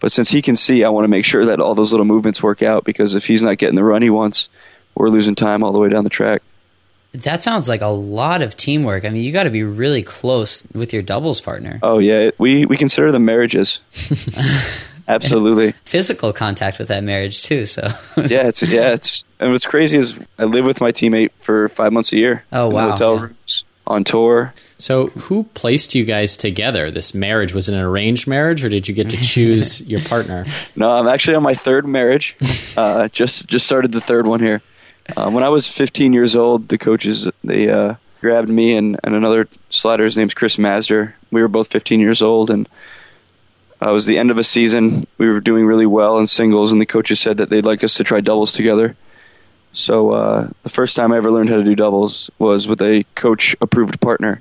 But 0.00 0.12
since 0.12 0.30
he 0.30 0.42
can 0.42 0.56
see, 0.56 0.84
I 0.84 0.90
want 0.90 1.04
to 1.04 1.08
make 1.08 1.24
sure 1.24 1.46
that 1.46 1.60
all 1.60 1.74
those 1.74 1.92
little 1.92 2.06
movements 2.06 2.42
work 2.42 2.62
out 2.62 2.84
because 2.84 3.14
if 3.14 3.26
he's 3.26 3.42
not 3.42 3.58
getting 3.58 3.76
the 3.76 3.84
run 3.84 4.02
he 4.02 4.10
wants, 4.10 4.48
we're 4.94 5.08
losing 5.08 5.34
time 5.34 5.62
all 5.62 5.72
the 5.72 5.78
way 5.78 5.88
down 5.88 6.04
the 6.04 6.10
track. 6.10 6.42
That 7.12 7.42
sounds 7.44 7.68
like 7.68 7.80
a 7.80 7.86
lot 7.86 8.42
of 8.42 8.56
teamwork. 8.56 9.04
I 9.04 9.10
mean, 9.10 9.22
you 9.22 9.30
got 9.30 9.44
to 9.44 9.50
be 9.50 9.62
really 9.62 10.02
close 10.02 10.64
with 10.72 10.92
your 10.92 11.02
doubles 11.02 11.40
partner. 11.40 11.78
Oh 11.82 11.98
yeah, 11.98 12.30
we 12.38 12.66
we 12.66 12.76
consider 12.76 13.12
them 13.12 13.24
marriages. 13.24 13.80
Absolutely. 15.08 15.72
Physical 15.84 16.32
contact 16.32 16.78
with 16.78 16.88
that 16.88 17.04
marriage 17.04 17.42
too. 17.42 17.66
So 17.66 17.82
yeah, 18.16 18.48
it's 18.48 18.62
yeah, 18.62 18.92
it's 18.92 19.24
and 19.38 19.52
what's 19.52 19.66
crazy 19.66 19.98
is 19.98 20.18
I 20.38 20.44
live 20.44 20.64
with 20.64 20.80
my 20.80 20.90
teammate 20.90 21.30
for 21.38 21.68
five 21.68 21.92
months 21.92 22.12
a 22.12 22.16
year. 22.16 22.44
Oh 22.52 22.68
wow! 22.68 22.90
hotel 22.90 23.14
yeah. 23.14 23.22
rooms 23.22 23.64
on 23.86 24.02
tour. 24.02 24.54
So 24.78 25.08
who 25.08 25.44
placed 25.54 25.94
you 25.94 26.04
guys 26.04 26.36
together? 26.36 26.90
This 26.90 27.14
marriage 27.14 27.54
was 27.54 27.68
it 27.68 27.74
an 27.74 27.80
arranged 27.80 28.26
marriage, 28.26 28.64
or 28.64 28.68
did 28.68 28.88
you 28.88 28.94
get 28.94 29.10
to 29.10 29.16
choose 29.16 29.82
your 29.82 30.00
partner? 30.00 30.46
No, 30.74 30.90
I'm 30.90 31.06
actually 31.06 31.36
on 31.36 31.42
my 31.42 31.54
third 31.54 31.86
marriage. 31.86 32.36
Uh, 32.76 33.08
just 33.08 33.46
just 33.46 33.66
started 33.66 33.92
the 33.92 34.00
third 34.00 34.26
one 34.26 34.40
here. 34.40 34.62
Uh, 35.16 35.30
when 35.30 35.44
I 35.44 35.50
was 35.50 35.68
15 35.68 36.12
years 36.12 36.34
old, 36.34 36.68
the 36.68 36.78
coaches 36.78 37.28
they 37.42 37.68
uh, 37.68 37.94
grabbed 38.20 38.48
me 38.48 38.74
and, 38.76 38.98
and 39.04 39.14
another 39.14 39.48
slider. 39.70 40.04
His 40.04 40.16
name's 40.16 40.34
Chris 40.34 40.56
Mazdzer. 40.56 41.12
We 41.30 41.42
were 41.42 41.48
both 41.48 41.70
15 41.70 42.00
years 42.00 42.22
old, 42.22 42.50
and 42.50 42.68
uh, 43.82 43.90
it 43.90 43.92
was 43.92 44.06
the 44.06 44.18
end 44.18 44.30
of 44.30 44.38
a 44.38 44.44
season. 44.44 45.06
We 45.18 45.28
were 45.28 45.40
doing 45.40 45.66
really 45.66 45.86
well 45.86 46.18
in 46.18 46.26
singles, 46.26 46.72
and 46.72 46.80
the 46.80 46.86
coaches 46.86 47.20
said 47.20 47.36
that 47.36 47.50
they'd 47.50 47.66
like 47.66 47.84
us 47.84 47.94
to 47.94 48.04
try 48.04 48.20
doubles 48.20 48.54
together. 48.54 48.96
So 49.74 50.12
uh, 50.12 50.48
the 50.62 50.70
first 50.70 50.96
time 50.96 51.12
I 51.12 51.18
ever 51.18 51.30
learned 51.30 51.50
how 51.50 51.56
to 51.56 51.64
do 51.64 51.74
doubles 51.74 52.30
was 52.38 52.66
with 52.66 52.80
a 52.80 53.04
coach-approved 53.14 54.00
partner, 54.00 54.40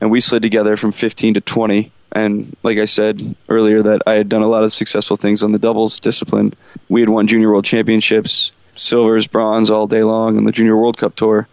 and 0.00 0.10
we 0.10 0.20
slid 0.20 0.42
together 0.42 0.76
from 0.76 0.92
15 0.92 1.34
to 1.34 1.40
20. 1.40 1.92
And 2.12 2.56
like 2.62 2.78
I 2.78 2.84
said 2.84 3.34
earlier, 3.48 3.82
that 3.82 4.02
I 4.06 4.14
had 4.14 4.28
done 4.28 4.42
a 4.42 4.48
lot 4.48 4.64
of 4.64 4.74
successful 4.74 5.16
things 5.16 5.42
on 5.42 5.52
the 5.52 5.58
doubles 5.58 5.98
discipline. 5.98 6.52
We 6.88 7.00
had 7.00 7.08
won 7.08 7.26
junior 7.26 7.50
world 7.50 7.64
championships, 7.64 8.52
silvers, 8.74 9.26
bronze 9.26 9.70
all 9.70 9.86
day 9.86 10.02
long 10.02 10.36
on 10.36 10.44
the 10.44 10.52
junior 10.52 10.76
World 10.76 10.98
Cup 10.98 11.14
tour. 11.16 11.48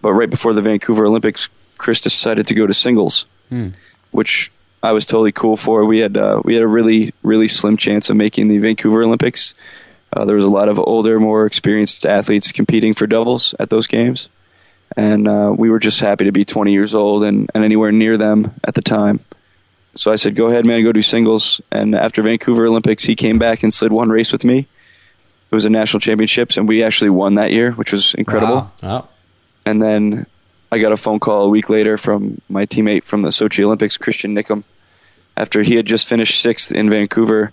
But 0.00 0.12
right 0.12 0.30
before 0.30 0.52
the 0.54 0.62
Vancouver 0.62 1.06
Olympics, 1.06 1.48
Chris 1.78 2.00
decided 2.00 2.46
to 2.46 2.54
go 2.54 2.66
to 2.66 2.74
singles, 2.74 3.26
hmm. 3.50 3.70
which 4.10 4.50
I 4.82 4.92
was 4.92 5.06
totally 5.06 5.32
cool 5.32 5.56
for. 5.56 5.84
We 5.84 6.00
had 6.00 6.16
uh, 6.16 6.40
we 6.44 6.54
had 6.54 6.62
a 6.62 6.68
really 6.68 7.12
really 7.22 7.48
slim 7.48 7.76
chance 7.76 8.10
of 8.10 8.16
making 8.16 8.48
the 8.48 8.58
Vancouver 8.58 9.02
Olympics. 9.02 9.54
Uh, 10.12 10.24
there 10.24 10.36
was 10.36 10.44
a 10.44 10.48
lot 10.48 10.68
of 10.68 10.78
older, 10.78 11.18
more 11.18 11.46
experienced 11.46 12.04
athletes 12.04 12.52
competing 12.52 12.94
for 12.94 13.06
doubles 13.06 13.54
at 13.58 13.70
those 13.70 13.86
games, 13.86 14.28
and 14.96 15.28
uh, 15.28 15.54
we 15.56 15.70
were 15.70 15.78
just 15.78 16.00
happy 16.00 16.24
to 16.24 16.32
be 16.32 16.44
20 16.44 16.72
years 16.72 16.94
old 16.94 17.24
and, 17.24 17.50
and 17.54 17.64
anywhere 17.64 17.92
near 17.92 18.18
them 18.18 18.54
at 18.64 18.74
the 18.74 18.82
time. 18.82 19.20
So 19.94 20.10
I 20.10 20.16
said, 20.16 20.36
"Go 20.36 20.48
ahead, 20.48 20.64
man, 20.64 20.82
go 20.82 20.92
do 20.92 21.02
singles." 21.02 21.60
And 21.70 21.94
after 21.94 22.22
Vancouver 22.22 22.66
Olympics, 22.66 23.04
he 23.04 23.14
came 23.14 23.38
back 23.38 23.62
and 23.62 23.72
slid 23.72 23.92
one 23.92 24.10
race 24.10 24.32
with 24.32 24.44
me. 24.44 24.66
It 25.52 25.54
was 25.54 25.66
a 25.66 25.70
national 25.70 26.00
championships, 26.00 26.56
and 26.56 26.66
we 26.66 26.82
actually 26.82 27.10
won 27.10 27.34
that 27.34 27.52
year, 27.52 27.72
which 27.72 27.92
was 27.92 28.14
incredible. 28.14 28.54
Wow. 28.54 28.72
wow. 28.82 29.08
And 29.66 29.82
then 29.82 30.26
I 30.72 30.78
got 30.78 30.92
a 30.92 30.96
phone 30.96 31.20
call 31.20 31.44
a 31.44 31.48
week 31.50 31.68
later 31.68 31.98
from 31.98 32.40
my 32.48 32.64
teammate 32.64 33.04
from 33.04 33.20
the 33.20 33.28
Sochi 33.28 33.62
Olympics, 33.62 33.98
Christian 33.98 34.34
Niccum. 34.34 34.64
After 35.36 35.62
he 35.62 35.76
had 35.76 35.84
just 35.84 36.08
finished 36.08 36.40
sixth 36.40 36.72
in 36.72 36.88
Vancouver, 36.88 37.52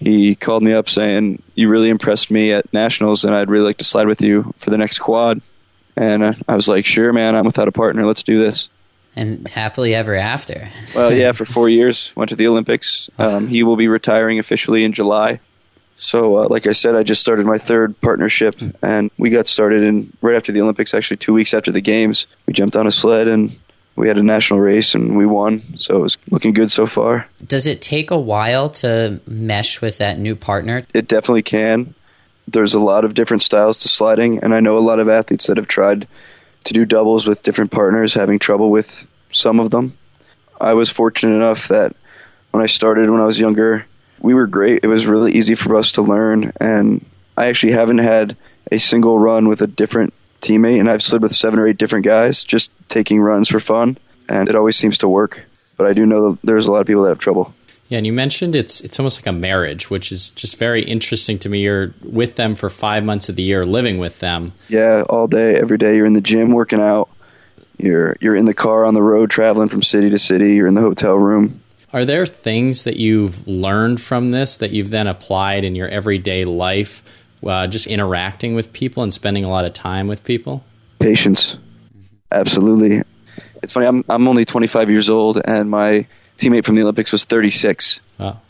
he 0.00 0.34
called 0.34 0.64
me 0.64 0.72
up 0.72 0.90
saying, 0.90 1.40
"You 1.54 1.68
really 1.68 1.88
impressed 1.88 2.32
me 2.32 2.52
at 2.52 2.72
nationals, 2.72 3.24
and 3.24 3.32
I'd 3.32 3.48
really 3.48 3.66
like 3.66 3.78
to 3.78 3.84
slide 3.84 4.08
with 4.08 4.20
you 4.20 4.52
for 4.58 4.70
the 4.70 4.78
next 4.78 4.98
quad." 4.98 5.40
And 5.96 6.44
I 6.48 6.56
was 6.56 6.66
like, 6.66 6.84
"Sure, 6.84 7.12
man. 7.12 7.36
I'm 7.36 7.44
without 7.44 7.68
a 7.68 7.72
partner. 7.72 8.04
Let's 8.04 8.24
do 8.24 8.40
this." 8.40 8.68
And 9.14 9.48
happily 9.48 9.94
ever 9.94 10.16
after. 10.16 10.68
well, 10.96 11.12
yeah, 11.12 11.30
for 11.38 11.44
four 11.44 11.68
years, 11.68 12.12
went 12.16 12.30
to 12.30 12.36
the 12.36 12.48
Olympics. 12.48 13.08
Um, 13.18 13.46
he 13.46 13.62
will 13.62 13.76
be 13.76 13.86
retiring 13.86 14.40
officially 14.40 14.82
in 14.82 14.92
July. 14.92 15.38
So, 15.96 16.36
uh, 16.36 16.48
like 16.48 16.66
I 16.66 16.72
said, 16.72 16.94
I 16.94 17.02
just 17.02 17.22
started 17.22 17.46
my 17.46 17.58
third 17.58 17.98
partnership, 18.00 18.56
and 18.82 19.10
we 19.16 19.30
got 19.30 19.48
started 19.48 19.82
in 19.82 20.12
right 20.20 20.36
after 20.36 20.52
the 20.52 20.60
Olympics. 20.60 20.92
Actually, 20.92 21.16
two 21.16 21.32
weeks 21.32 21.54
after 21.54 21.72
the 21.72 21.80
games, 21.80 22.26
we 22.46 22.52
jumped 22.52 22.76
on 22.76 22.86
a 22.86 22.92
sled 22.92 23.28
and 23.28 23.58
we 23.96 24.08
had 24.08 24.18
a 24.18 24.22
national 24.22 24.60
race 24.60 24.94
and 24.94 25.16
we 25.16 25.24
won, 25.24 25.62
so 25.78 25.96
it 25.96 26.00
was 26.00 26.18
looking 26.30 26.52
good 26.52 26.70
so 26.70 26.86
far. 26.86 27.26
Does 27.46 27.66
it 27.66 27.80
take 27.80 28.10
a 28.10 28.18
while 28.18 28.68
to 28.68 29.20
mesh 29.26 29.80
with 29.80 29.98
that 29.98 30.18
new 30.18 30.36
partner? 30.36 30.82
It 30.92 31.08
definitely 31.08 31.42
can. 31.42 31.94
There's 32.46 32.74
a 32.74 32.80
lot 32.80 33.04
of 33.04 33.14
different 33.14 33.42
styles 33.42 33.78
to 33.78 33.88
sliding, 33.88 34.40
and 34.40 34.54
I 34.54 34.60
know 34.60 34.76
a 34.76 34.80
lot 34.80 35.00
of 35.00 35.08
athletes 35.08 35.46
that 35.46 35.56
have 35.56 35.66
tried 35.66 36.06
to 36.64 36.74
do 36.74 36.84
doubles 36.84 37.26
with 37.26 37.42
different 37.42 37.70
partners, 37.70 38.12
having 38.12 38.38
trouble 38.38 38.70
with 38.70 39.04
some 39.30 39.60
of 39.60 39.70
them. 39.70 39.96
I 40.60 40.74
was 40.74 40.90
fortunate 40.90 41.34
enough 41.34 41.68
that 41.68 41.96
when 42.50 42.62
I 42.62 42.66
started 42.66 43.08
when 43.10 43.20
I 43.20 43.26
was 43.26 43.38
younger, 43.38 43.86
we 44.20 44.34
were 44.34 44.46
great. 44.46 44.84
It 44.84 44.88
was 44.88 45.06
really 45.06 45.32
easy 45.32 45.54
for 45.54 45.74
us 45.76 45.92
to 45.92 46.02
learn, 46.02 46.52
and 46.60 47.04
I 47.36 47.46
actually 47.46 47.72
haven't 47.72 47.98
had 47.98 48.36
a 48.70 48.78
single 48.78 49.18
run 49.18 49.48
with 49.48 49.60
a 49.62 49.66
different 49.66 50.12
teammate, 50.40 50.80
and 50.80 50.88
I've 50.88 51.02
slid 51.02 51.22
with 51.22 51.34
seven 51.34 51.58
or 51.58 51.66
eight 51.66 51.78
different 51.78 52.04
guys, 52.04 52.44
just 52.44 52.70
taking 52.88 53.20
runs 53.20 53.48
for 53.48 53.60
fun, 53.60 53.98
and 54.28 54.48
it 54.48 54.56
always 54.56 54.76
seems 54.76 54.98
to 54.98 55.08
work. 55.08 55.44
But 55.76 55.86
I 55.86 55.92
do 55.92 56.06
know 56.06 56.32
that 56.32 56.38
there's 56.42 56.66
a 56.66 56.72
lot 56.72 56.80
of 56.80 56.86
people 56.86 57.02
that 57.02 57.10
have 57.10 57.18
trouble. 57.18 57.54
Yeah, 57.88 57.98
and 57.98 58.06
you 58.06 58.12
mentioned 58.12 58.56
it's 58.56 58.80
it's 58.80 58.98
almost 58.98 59.18
like 59.18 59.26
a 59.26 59.32
marriage, 59.32 59.90
which 59.90 60.10
is 60.10 60.30
just 60.30 60.56
very 60.56 60.82
interesting 60.82 61.38
to 61.40 61.48
me. 61.48 61.60
You're 61.60 61.94
with 62.02 62.34
them 62.34 62.56
for 62.56 62.68
five 62.68 63.04
months 63.04 63.28
of 63.28 63.36
the 63.36 63.42
year, 63.42 63.62
living 63.62 63.98
with 63.98 64.18
them. 64.18 64.52
Yeah, 64.68 65.04
all 65.08 65.28
day, 65.28 65.54
every 65.54 65.78
day. 65.78 65.94
You're 65.94 66.06
in 66.06 66.14
the 66.14 66.20
gym 66.20 66.50
working 66.50 66.80
out. 66.80 67.08
You're 67.78 68.16
you're 68.20 68.34
in 68.34 68.46
the 68.46 68.54
car 68.54 68.84
on 68.84 68.94
the 68.94 69.02
road 69.02 69.30
traveling 69.30 69.68
from 69.68 69.82
city 69.82 70.10
to 70.10 70.18
city. 70.18 70.54
You're 70.54 70.66
in 70.66 70.74
the 70.74 70.80
hotel 70.80 71.14
room. 71.14 71.62
Are 71.96 72.04
there 72.04 72.26
things 72.26 72.82
that 72.82 72.98
you've 72.98 73.48
learned 73.48 74.02
from 74.02 74.30
this 74.30 74.58
that 74.58 74.70
you've 74.70 74.90
then 74.90 75.06
applied 75.06 75.64
in 75.64 75.74
your 75.74 75.88
everyday 75.88 76.44
life, 76.44 77.02
uh, 77.42 77.68
just 77.68 77.86
interacting 77.86 78.54
with 78.54 78.70
people 78.74 79.02
and 79.02 79.10
spending 79.10 79.44
a 79.44 79.48
lot 79.48 79.64
of 79.64 79.72
time 79.72 80.06
with 80.06 80.22
people? 80.22 80.62
Patience, 80.98 81.56
absolutely. 82.30 83.00
It's 83.62 83.72
funny. 83.72 83.86
I'm 83.86 84.04
I'm 84.10 84.28
only 84.28 84.44
25 84.44 84.90
years 84.90 85.08
old, 85.08 85.40
and 85.42 85.70
my 85.70 86.06
teammate 86.36 86.66
from 86.66 86.74
the 86.74 86.82
Olympics 86.82 87.12
was 87.12 87.24
36. 87.24 88.02
Wow. 88.18 88.42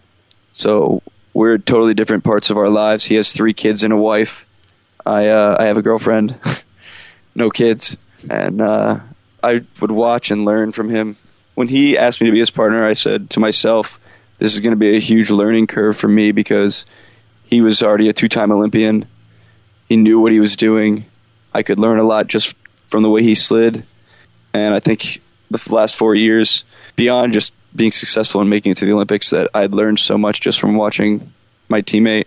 So 0.53 1.05
we're 1.33 1.59
totally 1.59 1.95
different 1.95 2.25
parts 2.25 2.51
of 2.51 2.59
our 2.59 2.69
lives. 2.69 3.05
He 3.05 3.15
has 3.15 3.33
three 3.33 3.55
kids 3.55 3.85
and 3.85 3.93
a 3.93 3.97
wife. 3.97 4.45
I 5.07 5.29
uh, 5.29 5.57
I 5.57 5.67
have 5.67 5.77
a 5.77 5.83
girlfriend, 5.83 6.35
no 7.37 7.51
kids, 7.51 7.97
and 8.29 8.61
uh, 8.61 8.99
I 9.41 9.65
would 9.81 9.93
watch 9.93 10.33
and 10.33 10.45
learn 10.45 10.73
from 10.73 10.89
him. 10.89 11.17
When 11.57 11.69
he 11.69 11.97
asked 11.97 12.21
me 12.21 12.27
to 12.27 12.33
be 12.33 12.39
his 12.39 12.51
partner, 12.51 12.87
I 12.87 12.93
said 12.93 13.31
to 13.31 13.41
myself, 13.41 13.99
"This 14.39 14.55
is 14.55 14.61
going 14.61 14.73
to 14.73 14.77
be 14.77 14.95
a 14.95 15.01
huge 15.01 15.31
learning 15.31 15.67
curve 15.67 15.97
for 15.97 16.07
me 16.07 16.31
because 16.31 16.85
he 17.45 17.63
was 17.63 17.83
already 17.83 18.11
a 18.11 18.13
two-time 18.13 18.53
Olympian. 18.53 19.07
He 19.89 19.97
knew 19.97 20.21
what 20.21 20.33
he 20.33 20.39
was 20.39 20.55
doing. 20.55 21.07
I 21.55 21.63
could 21.63 21.79
learn 21.81 21.99
a 21.99 22.05
lot 22.05 22.27
just 22.27 22.55
from 22.89 23.03
the 23.03 23.09
way 23.09 23.23
he 23.23 23.35
slid, 23.35 23.85
and 24.53 24.75
I 24.75 24.81
think 24.81 25.23
the 25.51 25.75
last 25.75 25.97
four 25.97 26.15
years, 26.15 26.65
beyond 26.95 27.33
just 27.33 27.55
being 27.75 27.93
successful 27.93 28.43
and 28.43 28.51
making 28.51 28.73
it 28.73 28.79
to 28.79 28.85
the 28.85 28.93
Olympics, 28.93 29.31
that 29.31 29.49
I'd 29.55 29.73
learned 29.73 29.99
so 29.99 30.19
much 30.19 30.43
just 30.43 30.61
from 30.61 30.77
watching 30.77 31.33
my 31.71 31.81
teammate 31.81 32.27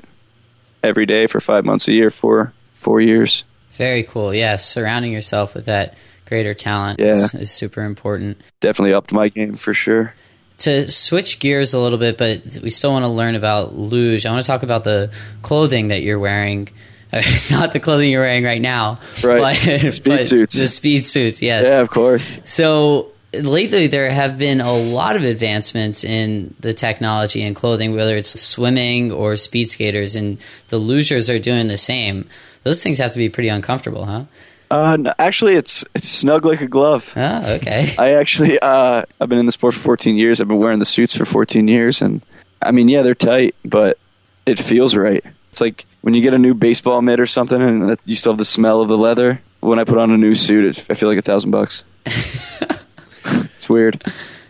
every 0.83 1.05
day 1.05 1.27
for 1.27 1.39
five 1.39 1.65
months 1.65 1.87
a 1.87 1.93
year 1.93 2.09
for 2.09 2.51
four 2.73 2.99
years. 2.99 3.43
Very 3.73 4.03
cool. 4.03 4.33
Yes, 4.33 4.67
surrounding 4.67 5.13
yourself 5.13 5.53
with 5.53 5.65
that 5.65 5.97
greater 6.29 6.53
talent 6.53 6.99
Yeah. 6.99 7.13
is, 7.15 7.33
is 7.33 7.51
super 7.51 7.83
important. 7.83 8.39
Definitely 8.61 8.93
upped 8.93 9.11
my 9.11 9.27
game 9.29 9.55
for 9.55 9.73
sure. 9.73 10.13
To 10.59 10.89
switch 10.91 11.39
gears 11.39 11.73
a 11.73 11.79
little 11.79 11.97
bit, 11.99 12.17
but 12.17 12.59
we 12.61 12.69
still 12.69 12.91
want 12.91 13.03
to 13.03 13.09
learn 13.09 13.35
about 13.35 13.75
luge. 13.77 14.25
I 14.25 14.31
want 14.31 14.43
to 14.43 14.47
talk 14.47 14.63
about 14.63 14.83
the 14.83 15.11
clothing 15.41 15.87
that 15.89 16.01
you're 16.03 16.19
wearing. 16.19 16.69
Not 17.49 17.71
the 17.71 17.79
clothing 17.79 18.09
you're 18.11 18.21
wearing 18.21 18.43
right 18.43 18.61
now, 18.61 18.99
Right. 19.23 19.39
But, 19.41 19.91
Speed 19.93 20.03
but 20.09 20.25
suits. 20.25 20.53
The 20.53 20.67
speed 20.67 21.07
suits, 21.07 21.41
yes. 21.41 21.65
Yeah, 21.65 21.79
of 21.79 21.89
course. 21.89 22.39
So 22.45 23.13
lately, 23.33 23.87
there 23.87 24.09
have 24.11 24.37
been 24.37 24.61
a 24.61 24.73
lot 24.73 25.15
of 25.15 25.23
advancements 25.23 26.03
in 26.03 26.53
the 26.59 26.73
technology 26.73 27.41
and 27.41 27.55
clothing, 27.55 27.95
whether 27.95 28.15
it's 28.15 28.39
swimming 28.39 29.11
or 29.11 29.37
speed 29.37 29.69
skaters, 29.71 30.15
and 30.15 30.37
the 30.67 30.79
lugers 30.79 31.33
are 31.33 31.39
doing 31.39 31.67
the 31.67 31.77
same. 31.77 32.27
Those 32.63 32.83
things 32.83 32.97
have 32.99 33.11
to 33.11 33.17
be 33.17 33.29
pretty 33.29 33.49
uncomfortable, 33.49 34.05
huh? 34.05 34.25
Uh, 34.71 34.97
no, 34.97 35.13
actually, 35.17 35.55
it's 35.55 35.83
it's 35.95 36.07
snug 36.07 36.45
like 36.45 36.61
a 36.61 36.67
glove. 36.67 37.11
Oh, 37.15 37.53
okay. 37.55 37.95
I 37.99 38.13
actually, 38.13 38.59
uh, 38.59 39.03
I've 39.19 39.29
been 39.29 39.39
in 39.39 39.45
the 39.45 39.51
sport 39.51 39.73
for 39.73 39.79
14 39.79 40.15
years. 40.15 40.39
I've 40.39 40.47
been 40.47 40.57
wearing 40.57 40.79
the 40.79 40.85
suits 40.85 41.15
for 41.15 41.25
14 41.25 41.67
years, 41.67 42.01
and 42.01 42.21
I 42.61 42.71
mean, 42.71 42.87
yeah, 42.87 43.01
they're 43.01 43.15
tight, 43.15 43.55
but 43.65 43.97
it 44.45 44.59
feels 44.59 44.95
right. 44.95 45.23
It's 45.49 45.59
like 45.59 45.85
when 46.01 46.13
you 46.13 46.21
get 46.21 46.33
a 46.33 46.37
new 46.37 46.53
baseball 46.53 47.01
mitt 47.01 47.19
or 47.19 47.25
something, 47.25 47.61
and 47.61 47.97
you 48.05 48.15
still 48.15 48.33
have 48.33 48.37
the 48.37 48.45
smell 48.45 48.81
of 48.81 48.89
the 48.89 48.97
leather. 48.97 49.41
When 49.61 49.79
I 49.79 49.83
put 49.83 49.97
on 49.97 50.11
a 50.11 50.17
new 50.17 50.35
suit, 50.35 50.65
it, 50.65 50.85
I 50.89 50.93
feel 50.93 51.09
like 51.09 51.17
a 51.17 51.23
thousand 51.23 51.51
bucks. 51.51 51.83
it's 52.05 53.67
weird. 53.67 54.03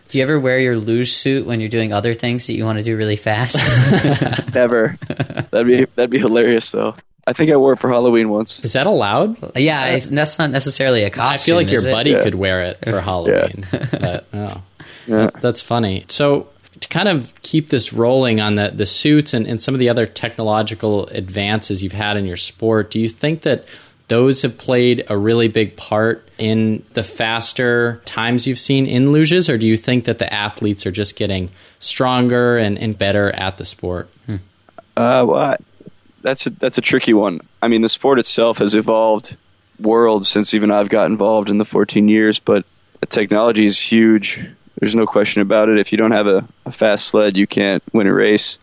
Do 0.08 0.18
you 0.18 0.24
ever 0.24 0.38
wear 0.38 0.58
your 0.58 0.76
luge 0.76 1.12
suit 1.12 1.46
when 1.46 1.60
you're 1.60 1.68
doing 1.68 1.92
other 1.92 2.14
things 2.14 2.46
that 2.48 2.54
you 2.54 2.64
want 2.64 2.78
to 2.78 2.84
do 2.84 2.96
really 2.96 3.16
fast? 3.16 3.56
Never. 4.54 4.96
That'd 5.50 5.66
be 5.66 5.84
that'd 5.84 6.10
be 6.10 6.18
hilarious 6.18 6.70
though. 6.72 6.94
I 7.26 7.32
think 7.32 7.50
I 7.50 7.56
wore 7.56 7.74
it 7.74 7.78
for 7.80 7.90
Halloween 7.90 8.28
once. 8.30 8.64
Is 8.64 8.72
that 8.72 8.86
allowed? 8.86 9.36
yeah, 9.58 9.80
I, 9.82 10.00
that's 10.00 10.38
not 10.38 10.50
necessarily 10.50 11.02
a 11.04 11.10
costume. 11.10 11.32
I 11.32 11.36
feel 11.36 11.56
like 11.56 11.70
your 11.70 11.86
it? 11.88 11.92
buddy 11.92 12.10
Yeah. 12.10 12.22
could 12.22 12.34
wear 12.34 12.62
it 12.62 12.78
for 12.84 13.00
Halloween. 13.00 13.66
But, 13.90 14.26
oh. 14.32 14.62
Yeah. 15.06 15.30
That's 15.40 15.60
funny. 15.62 16.04
So 16.08 16.48
to 16.80 16.88
kind 16.88 17.08
of 17.08 17.34
keep 17.42 17.68
this 17.68 17.92
rolling 17.92 18.40
on 18.40 18.54
the, 18.54 18.70
the 18.74 18.86
suits 18.86 19.34
and, 19.34 19.46
and 19.46 19.60
some 19.60 19.74
of 19.74 19.80
the 19.80 19.88
other 19.88 20.06
technological 20.06 21.06
advances 21.08 21.82
you've 21.82 21.92
had 21.92 22.16
in 22.16 22.24
your 22.24 22.36
sport, 22.36 22.90
do 22.90 22.98
you 23.00 23.08
think 23.08 23.42
that 23.42 23.66
those 24.08 24.42
have 24.42 24.56
played 24.58 25.04
a 25.08 25.16
really 25.16 25.46
big 25.48 25.76
part 25.76 26.26
in 26.38 26.84
the 26.94 27.02
faster 27.02 28.00
times 28.06 28.46
you've 28.46 28.58
seen 28.58 28.86
in 28.86 29.06
luges, 29.08 29.52
or 29.52 29.56
do 29.56 29.66
you 29.68 29.76
think 29.76 30.06
that 30.06 30.18
the 30.18 30.32
athletes 30.32 30.84
are 30.86 30.90
just 30.90 31.14
getting 31.16 31.48
stronger 31.78 32.56
and, 32.56 32.76
and 32.78 32.98
better 32.98 33.30
at 33.30 33.58
the 33.58 33.64
sport? 33.64 34.08
Uh, 34.28 34.36
well, 34.96 35.34
I- 35.36 35.56
that's 36.22 36.46
a, 36.46 36.50
that's 36.50 36.78
a 36.78 36.82
tricky 36.82 37.12
one. 37.12 37.40
I 37.62 37.68
mean, 37.68 37.82
the 37.82 37.88
sport 37.88 38.18
itself 38.18 38.58
has 38.58 38.74
evolved 38.74 39.36
worlds 39.78 40.28
since 40.28 40.54
even 40.54 40.70
I've 40.70 40.88
got 40.88 41.06
involved 41.06 41.50
in 41.50 41.58
the 41.58 41.64
14 41.64 42.08
years, 42.08 42.38
but 42.38 42.64
the 43.00 43.06
technology 43.06 43.66
is 43.66 43.78
huge. 43.78 44.44
There's 44.78 44.94
no 44.94 45.06
question 45.06 45.42
about 45.42 45.68
it. 45.68 45.78
If 45.78 45.92
you 45.92 45.98
don't 45.98 46.12
have 46.12 46.26
a, 46.26 46.46
a 46.66 46.72
fast 46.72 47.08
sled, 47.08 47.36
you 47.36 47.46
can't 47.46 47.82
win 47.92 48.06
a 48.06 48.14
race. 48.14 48.58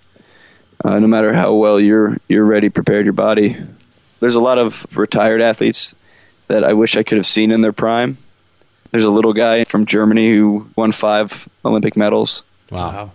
Uh, 0.83 0.99
no 0.99 1.07
matter 1.07 1.33
how 1.33 1.55
well 1.55 1.79
you're 1.79 2.17
you're 2.27 2.45
ready, 2.45 2.69
prepared 2.69 3.05
your 3.05 3.13
body. 3.13 3.57
There's 4.19 4.35
a 4.35 4.39
lot 4.39 4.57
of 4.57 4.85
retired 4.95 5.41
athletes 5.41 5.95
that 6.47 6.63
I 6.63 6.73
wish 6.73 6.95
I 6.95 7.03
could 7.03 7.17
have 7.17 7.25
seen 7.25 7.51
in 7.51 7.61
their 7.61 7.73
prime. 7.73 8.17
There's 8.91 9.03
a 9.03 9.09
little 9.09 9.33
guy 9.33 9.63
from 9.65 9.85
Germany 9.85 10.31
who 10.33 10.69
won 10.75 10.91
five 10.91 11.49
Olympic 11.65 11.97
medals. 11.97 12.43
Wow. 12.71 13.11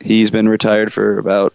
He's 0.00 0.30
been 0.30 0.48
retired 0.48 0.92
for 0.92 1.18
about 1.18 1.54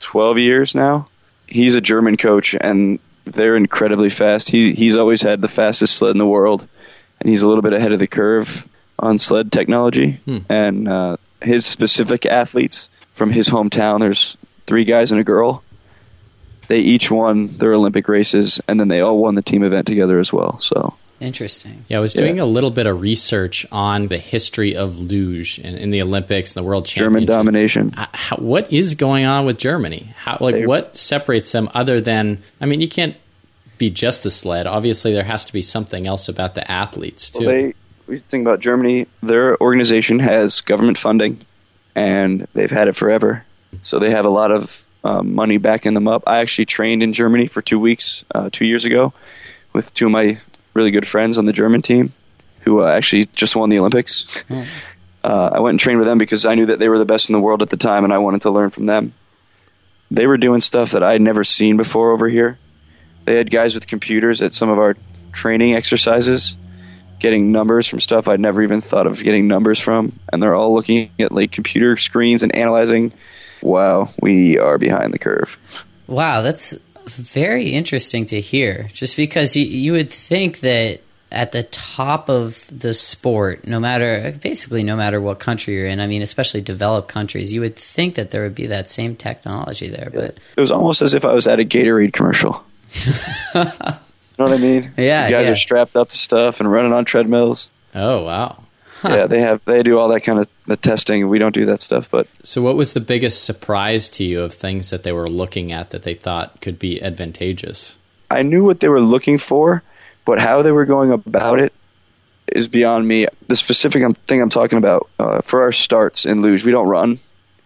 12 0.00 0.38
years 0.38 0.74
now. 0.74 1.08
He's 1.46 1.74
a 1.74 1.80
German 1.80 2.16
coach, 2.16 2.54
and 2.60 2.98
they're 3.24 3.56
incredibly 3.56 4.10
fast. 4.10 4.48
He 4.50 4.72
he's 4.74 4.96
always 4.96 5.22
had 5.22 5.40
the 5.40 5.48
fastest 5.48 5.96
sled 5.96 6.12
in 6.12 6.18
the 6.18 6.26
world, 6.26 6.66
and 7.20 7.28
he's 7.28 7.42
a 7.42 7.48
little 7.48 7.62
bit 7.62 7.72
ahead 7.72 7.92
of 7.92 7.98
the 7.98 8.06
curve 8.06 8.66
on 8.98 9.18
sled 9.18 9.50
technology. 9.52 10.20
And 10.48 10.88
uh, 10.88 11.16
his 11.42 11.66
specific 11.66 12.26
athletes 12.26 12.88
from 13.12 13.30
his 13.30 13.48
hometown, 13.48 14.00
there's 14.00 14.36
three 14.66 14.84
guys 14.84 15.10
and 15.12 15.20
a 15.20 15.24
girl. 15.24 15.62
They 16.68 16.80
each 16.80 17.10
won 17.10 17.48
their 17.58 17.74
Olympic 17.74 18.08
races, 18.08 18.60
and 18.66 18.80
then 18.80 18.88
they 18.88 19.00
all 19.00 19.18
won 19.18 19.34
the 19.34 19.42
team 19.42 19.62
event 19.62 19.86
together 19.86 20.18
as 20.18 20.32
well. 20.32 20.58
So 20.60 20.94
Interesting. 21.20 21.84
Yeah, 21.88 21.98
I 21.98 22.00
was 22.00 22.14
Yeah. 22.14 22.22
doing 22.22 22.40
a 22.40 22.44
little 22.44 22.70
bit 22.70 22.86
of 22.86 23.00
research 23.00 23.64
on 23.72 24.08
the 24.08 24.18
history 24.18 24.76
of 24.76 24.98
luge 24.98 25.58
in, 25.58 25.76
in 25.76 25.90
the 25.90 26.02
Olympics 26.02 26.54
and 26.54 26.62
the 26.64 26.66
World 26.66 26.86
Championship. 26.86 27.28
German 27.28 27.46
domination. 27.46 27.94
Uh, 27.96 28.06
how, 28.12 28.36
what 28.36 28.72
is 28.72 28.94
going 28.94 29.24
on 29.24 29.46
with 29.46 29.56
Germany? 29.58 30.12
How, 30.16 30.38
like, 30.40 30.56
They- 30.56 30.66
what 30.66 30.96
separates 30.96 31.52
them 31.52 31.68
other 31.74 32.00
than? 32.00 32.38
I 32.60 32.66
mean, 32.66 32.80
you 32.80 32.88
can't 32.88 33.16
be 33.78 33.90
just 33.90 34.22
the 34.22 34.30
sled. 34.30 34.66
Obviously, 34.66 35.12
there 35.12 35.24
has 35.24 35.44
to 35.46 35.52
be 35.52 35.62
something 35.62 36.06
else 36.06 36.28
about 36.28 36.54
the 36.54 36.68
athletes 36.70 37.30
too. 37.30 37.46
Well, 37.46 37.54
they 37.54 37.74
we 38.06 38.18
think 38.18 38.42
about 38.46 38.60
Germany. 38.60 39.06
Their 39.22 39.58
organization 39.62 40.18
has 40.18 40.60
government 40.60 40.98
funding, 40.98 41.40
and 41.94 42.46
they've 42.54 42.70
had 42.70 42.88
it 42.88 42.96
forever. 42.96 43.44
So 43.82 43.98
they 43.98 44.10
have 44.10 44.26
a 44.26 44.30
lot 44.30 44.52
of 44.52 44.84
um, 45.04 45.34
money 45.34 45.56
backing 45.56 45.94
them 45.94 46.06
up. 46.06 46.22
I 46.26 46.38
actually 46.38 46.66
trained 46.66 47.02
in 47.02 47.12
Germany 47.12 47.46
for 47.46 47.62
two 47.62 47.78
weeks 47.80 48.24
uh, 48.34 48.50
two 48.52 48.66
years 48.66 48.84
ago 48.84 49.12
with 49.72 49.92
two 49.94 50.06
of 50.06 50.12
my 50.12 50.38
really 50.74 50.90
good 50.90 51.06
friends 51.06 51.38
on 51.38 51.46
the 51.46 51.52
German 51.52 51.82
team, 51.82 52.12
who 52.60 52.82
uh, 52.82 52.90
actually 52.92 53.26
just 53.26 53.56
won 53.56 53.70
the 53.70 53.78
Olympics. 53.78 54.44
Uh, 55.24 55.48
I 55.54 55.60
went 55.60 55.70
and 55.70 55.80
trained 55.80 55.98
with 55.98 56.06
them 56.06 56.18
because 56.18 56.44
I 56.44 56.54
knew 56.54 56.66
that 56.66 56.78
they 56.78 56.90
were 56.90 56.98
the 56.98 57.06
best 57.06 57.30
in 57.30 57.32
the 57.32 57.40
world 57.40 57.62
at 57.62 57.70
the 57.70 57.78
time, 57.78 58.04
and 58.04 58.12
I 58.12 58.18
wanted 58.18 58.42
to 58.42 58.50
learn 58.50 58.68
from 58.68 58.84
them. 58.84 59.14
They 60.10 60.26
were 60.26 60.36
doing 60.36 60.60
stuff 60.60 60.90
that 60.90 61.02
I 61.02 61.12
had 61.12 61.22
never 61.22 61.44
seen 61.44 61.78
before 61.78 62.10
over 62.10 62.28
here. 62.28 62.58
They 63.24 63.34
had 63.38 63.50
guys 63.50 63.74
with 63.74 63.86
computers 63.86 64.42
at 64.42 64.52
some 64.52 64.68
of 64.68 64.78
our 64.78 64.98
training 65.32 65.76
exercises 65.76 66.58
getting 67.24 67.52
numbers 67.52 67.86
from 67.86 68.00
stuff 68.00 68.28
I'd 68.28 68.38
never 68.38 68.62
even 68.62 68.82
thought 68.82 69.06
of 69.06 69.22
getting 69.22 69.48
numbers 69.48 69.80
from, 69.80 70.18
and 70.30 70.42
they're 70.42 70.54
all 70.54 70.74
looking 70.74 71.10
at 71.18 71.32
like 71.32 71.52
computer 71.52 71.96
screens 71.96 72.42
and 72.42 72.54
analyzing. 72.54 73.14
Wow, 73.62 74.10
we 74.20 74.58
are 74.58 74.76
behind 74.76 75.14
the 75.14 75.18
curve. 75.18 75.58
Wow, 76.06 76.42
that's 76.42 76.78
very 77.06 77.70
interesting 77.70 78.26
to 78.26 78.40
hear. 78.40 78.88
Just 78.92 79.16
because 79.16 79.56
you, 79.56 79.64
you 79.64 79.92
would 79.92 80.10
think 80.10 80.60
that 80.60 81.00
at 81.34 81.52
the 81.52 81.64
top 81.64 82.28
of 82.30 82.66
the 82.70 82.94
sport, 82.94 83.66
no 83.66 83.80
matter 83.80 84.34
basically 84.40 84.84
no 84.84 84.96
matter 84.96 85.20
what 85.20 85.40
country 85.40 85.74
you're 85.74 85.86
in. 85.86 86.00
I 86.00 86.06
mean, 86.06 86.22
especially 86.22 86.60
developed 86.60 87.08
countries, 87.08 87.52
you 87.52 87.60
would 87.60 87.76
think 87.76 88.14
that 88.14 88.30
there 88.30 88.42
would 88.44 88.54
be 88.54 88.66
that 88.66 88.88
same 88.88 89.16
technology 89.16 89.88
there, 89.88 90.10
but 90.14 90.38
It 90.56 90.60
was 90.60 90.70
almost 90.70 91.02
as 91.02 91.12
if 91.12 91.24
I 91.24 91.32
was 91.32 91.46
at 91.48 91.58
a 91.58 91.64
Gatorade 91.64 92.12
commercial. 92.12 92.64
you 93.04 93.12
know 93.58 93.70
what 94.36 94.52
I 94.52 94.58
mean? 94.58 94.92
Yeah, 94.96 95.26
You 95.26 95.32
guys 95.32 95.46
yeah. 95.46 95.52
are 95.52 95.56
strapped 95.56 95.96
up 95.96 96.10
to 96.10 96.16
stuff 96.16 96.60
and 96.60 96.70
running 96.70 96.92
on 96.92 97.04
treadmills. 97.04 97.70
Oh, 97.94 98.22
wow. 98.24 98.62
Yeah, 99.04 99.26
they 99.26 99.40
have 99.40 99.60
they 99.64 99.82
do 99.82 99.98
all 99.98 100.08
that 100.08 100.22
kind 100.22 100.38
of 100.38 100.48
the 100.66 100.76
testing. 100.76 101.28
We 101.28 101.38
don't 101.38 101.54
do 101.54 101.66
that 101.66 101.80
stuff, 101.80 102.10
but 102.10 102.26
So, 102.42 102.62
what 102.62 102.76
was 102.76 102.92
the 102.92 103.00
biggest 103.00 103.44
surprise 103.44 104.08
to 104.10 104.24
you 104.24 104.42
of 104.42 104.52
things 104.54 104.90
that 104.90 105.02
they 105.02 105.12
were 105.12 105.28
looking 105.28 105.72
at 105.72 105.90
that 105.90 106.02
they 106.02 106.14
thought 106.14 106.60
could 106.60 106.78
be 106.78 107.02
advantageous? 107.02 107.98
I 108.30 108.42
knew 108.42 108.64
what 108.64 108.80
they 108.80 108.88
were 108.88 109.00
looking 109.00 109.38
for, 109.38 109.82
but 110.24 110.38
how 110.38 110.62
they 110.62 110.72
were 110.72 110.86
going 110.86 111.12
about 111.12 111.60
it 111.60 111.72
is 112.48 112.68
beyond 112.68 113.06
me. 113.06 113.26
The 113.48 113.56
specific 113.56 114.02
um, 114.02 114.14
thing 114.26 114.40
I'm 114.40 114.50
talking 114.50 114.78
about 114.78 115.08
uh, 115.18 115.40
for 115.42 115.62
our 115.62 115.72
starts 115.72 116.24
in 116.24 116.42
luge, 116.42 116.64
we 116.64 116.72
don't 116.72 116.88
run. 116.88 117.18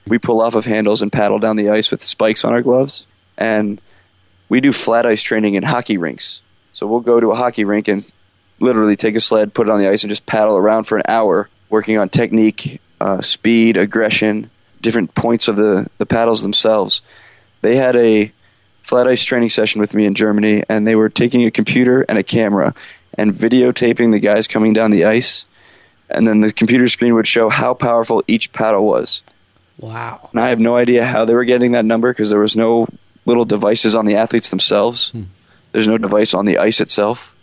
We 0.07 0.19
pull 0.19 0.41
off 0.41 0.55
of 0.55 0.65
handles 0.65 1.03
and 1.03 1.13
paddle 1.13 1.39
down 1.39 1.57
the 1.57 1.71
ice 1.71 1.91
with 1.91 2.03
spikes 2.03 2.45
on 2.45 2.53
our 2.53 2.63
gloves, 2.63 3.07
and 3.37 3.81
we 4.49 4.61
do 4.61 4.73
flat 4.73 5.07
ice 5.07 5.23
training 5.23 5.55
in 5.55 5.63
hockey 5.63 5.99
rinks. 5.99 6.43
So 6.73 6.87
we'll 6.87 7.01
go 7.01 7.21
to 7.21 7.33
a 7.33 7.37
hockey 7.37 7.65
rink 7.65 7.89
and 7.89 8.07
literally 8.61 8.97
take 8.97 9.15
a 9.17 9.21
sled, 9.21 9.55
put 9.55 9.69
it 9.69 9.71
on 9.71 9.79
the 9.79 9.89
ice, 9.89 10.03
and 10.03 10.11
just 10.11 10.27
paddle 10.27 10.57
around 10.57 10.85
for 10.85 10.97
an 10.97 11.05
hour, 11.09 11.49
working 11.69 11.99
on 11.99 12.09
technique, 12.09 12.81
uh, 13.01 13.21
speed, 13.21 13.77
aggression, 13.77 14.51
different 14.81 15.15
points 15.15 15.49
of 15.49 15.57
the, 15.57 15.89
the 15.99 16.07
paddles 16.07 16.43
themselves. 16.43 17.03
They 17.61 17.77
had 17.77 17.97
a 17.97 18.33
flat 18.83 19.07
ice 19.07 19.23
training 19.23 19.51
session 19.51 19.81
with 19.81 19.95
me 19.95 20.07
in 20.07 20.15
Germany, 20.15 20.65
and 20.69 20.87
they 20.87 20.97
were 20.97 21.09
taking 21.09 21.45
a 21.45 21.51
computer 21.51 22.05
and 22.09 22.19
a 22.19 22.23
camera 22.23 22.75
and 23.15 23.35
videotaping 23.35 24.13
the 24.13 24.21
guys 24.21 24.49
coming 24.49 24.73
down 24.73 24.91
the 24.91 25.05
ice, 25.05 25.45
and 26.09 26.27
then 26.27 26.41
the 26.41 26.53
computer 26.53 26.89
screen 26.89 27.15
would 27.15 27.27
show 27.27 27.49
how 27.49 27.75
powerful 27.75 28.23
each 28.27 28.53
paddle 28.53 28.85
was. 28.85 29.23
wow. 29.79 30.31
And 30.33 30.41
I 30.41 30.49
have 30.49 30.61
no 30.61 30.77
idea 30.77 31.05
how 31.05 31.25
they 31.25 31.35
were 31.35 31.45
getting 31.45 31.73
that 31.73 31.85
number 31.85 32.11
because 32.11 32.31
there 32.31 32.41
was 32.41 32.57
no 32.57 32.87
little 33.27 33.45
devices 33.45 33.95
on 33.95 34.07
the 34.07 34.17
athletes 34.17 34.51
themselves. 34.51 35.13
There's 35.73 35.89
no 35.89 35.99
device 35.99 36.33
on 36.33 36.47
the 36.47 36.59
ice 36.59 36.81
itself. 36.81 37.35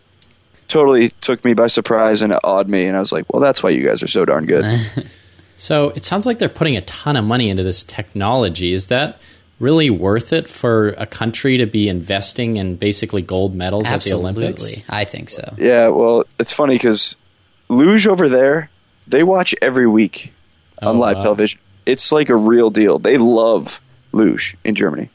Totally 0.68 1.10
took 1.22 1.46
me 1.46 1.54
by 1.54 1.68
surprise 1.68 2.22
and 2.22 2.34
it 2.34 2.40
awed 2.44 2.68
me, 2.68 2.86
and 2.86 2.98
I 2.98 3.00
was 3.00 3.12
like, 3.12 3.32
"Well, 3.32 3.42
that's 3.42 3.62
why 3.62 3.70
you 3.70 3.86
guys 3.86 4.02
are 4.04 4.08
so 4.08 4.26
darn 4.26 4.46
good." 4.46 4.66
So, 5.58 5.92
it 5.92 6.04
sounds 6.04 6.26
like 6.26 6.38
they're 6.38 6.50
putting 6.50 6.76
a 6.76 6.82
ton 6.82 7.16
of 7.16 7.24
money 7.24 7.50
into 7.50 7.64
this 7.64 7.82
technology. 7.82 8.74
Is 8.74 8.88
that 8.88 9.20
really 9.58 9.90
worth 9.90 10.34
it 10.34 10.50
for 10.50 10.90
a 10.98 11.06
country 11.06 11.56
to 11.60 11.66
be 11.66 11.88
investing 11.88 12.58
in 12.58 12.76
basically 12.76 13.22
gold 13.22 13.56
medals 13.56 13.86
at 13.86 13.92
the 13.92 13.96
Absolutely, 13.96 14.44
Olympics? 14.44 14.84
I 14.90 15.06
think 15.06 15.30
so. 15.30 15.54
yeah, 15.58 15.88
well, 15.88 16.26
it's 16.40 16.52
funny 16.52 16.76
because 16.76 17.16
luge 17.70 18.06
over 18.06 18.28
there, 18.28 18.70
they 19.08 19.24
watch 19.24 19.56
every 19.62 19.88
week 19.88 20.34
oh, 20.82 20.90
on 20.90 20.96
Oh, 20.98 21.00
live 21.00 21.18
wow. 21.18 21.24
television. 21.24 21.62
It's 21.86 22.12
like 22.12 22.28
a 22.28 22.36
real 22.36 22.70
deal. 22.70 23.00
They 23.00 23.18
love 23.18 23.80
luge 24.12 24.58
in 24.66 24.76
Germany. 24.76 25.10